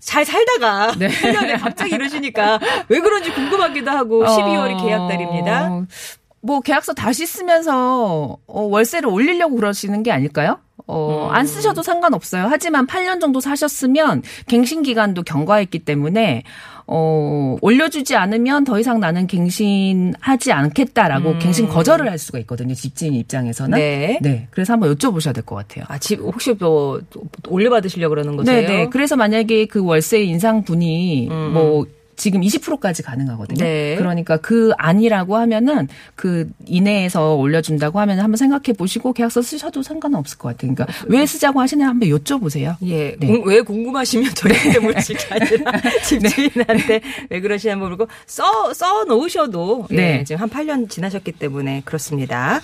잘 0.00 0.24
살다가 0.24 0.92
네. 0.98 1.08
8년에 1.22 1.60
갑자기 1.60 1.94
이러시니까 1.94 2.58
왜 2.88 3.00
그런지 3.00 3.32
궁금하기도 3.32 3.90
하고 3.90 4.24
12월이 4.24 4.80
어, 4.80 4.84
계약 4.84 5.08
달입니다. 5.08 5.86
뭐 6.42 6.60
계약서 6.60 6.94
다시 6.94 7.26
쓰면서 7.26 8.38
어, 8.46 8.60
월세를 8.62 9.08
올리려고 9.08 9.56
그러시는 9.56 10.02
게 10.02 10.10
아닐까요? 10.10 10.58
어, 10.90 11.28
음. 11.30 11.34
안 11.34 11.46
쓰셔도 11.46 11.82
상관없어요. 11.82 12.46
하지만 12.50 12.86
8년 12.86 13.20
정도 13.20 13.40
사셨으면 13.40 14.22
갱신 14.48 14.82
기간도 14.82 15.22
경과했기 15.22 15.78
때문에 15.80 16.42
어, 16.92 17.56
올려주지 17.60 18.16
않으면 18.16 18.64
더 18.64 18.80
이상 18.80 18.98
나는 18.98 19.28
갱신하지 19.28 20.50
않겠다라고 20.52 21.38
갱신 21.38 21.68
거절을 21.68 22.10
할 22.10 22.18
수가 22.18 22.40
있거든요. 22.40 22.74
집주인 22.74 23.14
입장에서는. 23.14 23.78
네. 23.78 24.18
네. 24.20 24.48
그래서 24.50 24.72
한번 24.72 24.92
여쭤보셔야 24.96 25.32
될 25.32 25.44
것 25.44 25.54
같아요. 25.54 25.84
아, 25.88 25.98
집 25.98 26.18
혹시 26.20 26.52
뭐 26.58 27.00
올려받으시려고 27.48 28.10
그러는 28.10 28.36
거세요? 28.36 28.60
네, 28.60 28.66
네. 28.66 28.88
그래서 28.90 29.14
만약에 29.16 29.66
그 29.66 29.84
월세 29.84 30.20
인상분이 30.22 31.28
음. 31.30 31.52
뭐 31.52 31.86
지금 32.20 32.42
20%까지 32.42 33.02
가능하거든요. 33.02 33.64
네. 33.64 33.96
그러니까 33.96 34.36
그 34.36 34.72
아니라고 34.76 35.36
하면은 35.38 35.88
그 36.14 36.50
이내에서 36.66 37.34
올려준다고 37.36 37.98
하면 38.00 38.20
한번 38.20 38.36
생각해 38.36 38.74
보시고 38.76 39.14
계약서 39.14 39.40
쓰셔도 39.40 39.82
상관은 39.82 40.18
없을 40.18 40.36
것 40.36 40.48
같아요. 40.50 40.74
그러니까 40.74 40.86
왜 41.08 41.24
쓰자고 41.24 41.60
하시냐 41.60 41.88
한번 41.88 42.08
여쭤보세요. 42.10 42.76
예, 42.84 43.16
네. 43.18 43.26
공- 43.26 43.42
왜 43.46 43.62
궁금하시면 43.62 44.34
저희한테 44.34 44.78
묻지가 44.80 45.20
아니라 45.36 45.72
집주인한테 46.04 47.00
왜 47.30 47.40
그러시냐 47.40 47.76
물고 47.76 48.06
써, 48.26 48.72
써 48.74 49.04
놓으셔도 49.04 49.86
예, 49.92 49.96
네. 49.96 50.24
지금 50.24 50.42
한 50.42 50.50
8년 50.50 50.90
지나셨기 50.90 51.32
때문에 51.32 51.82
그렇습니다. 51.86 52.60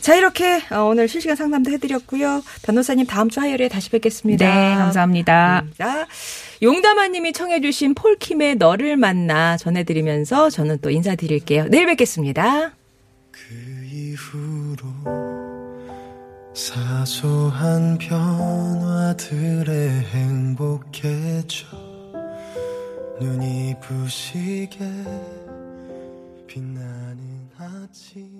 자, 0.00 0.14
이렇게 0.14 0.62
어, 0.70 0.84
오늘 0.84 1.08
실시간 1.08 1.34
상담도 1.36 1.70
해드렸고요. 1.72 2.42
변호사님 2.62 3.06
다음 3.06 3.28
주 3.28 3.40
화요일에 3.40 3.68
다시 3.68 3.90
뵙겠습니다. 3.90 4.46
네, 4.46 4.74
감사합니다. 4.76 5.64
자, 5.76 6.06
용담아님이 6.62 7.32
청해주신 7.32 7.94
폴킴의 7.94 8.56
너를 8.56 8.96
만나 8.96 9.56
전해드리면서 9.56 10.50
저는 10.50 10.78
또 10.82 10.90
인사드릴게요. 10.90 11.68
내일 11.68 11.86
뵙겠습니다. 11.86 12.72
그 13.30 13.40
이후로 13.90 14.86
사소한 16.54 17.96
변화들에 17.96 19.72
행복해져 20.12 21.66
눈이 23.20 23.76
부시게 23.80 24.78
빛나는 26.46 27.48
아침 27.56 28.38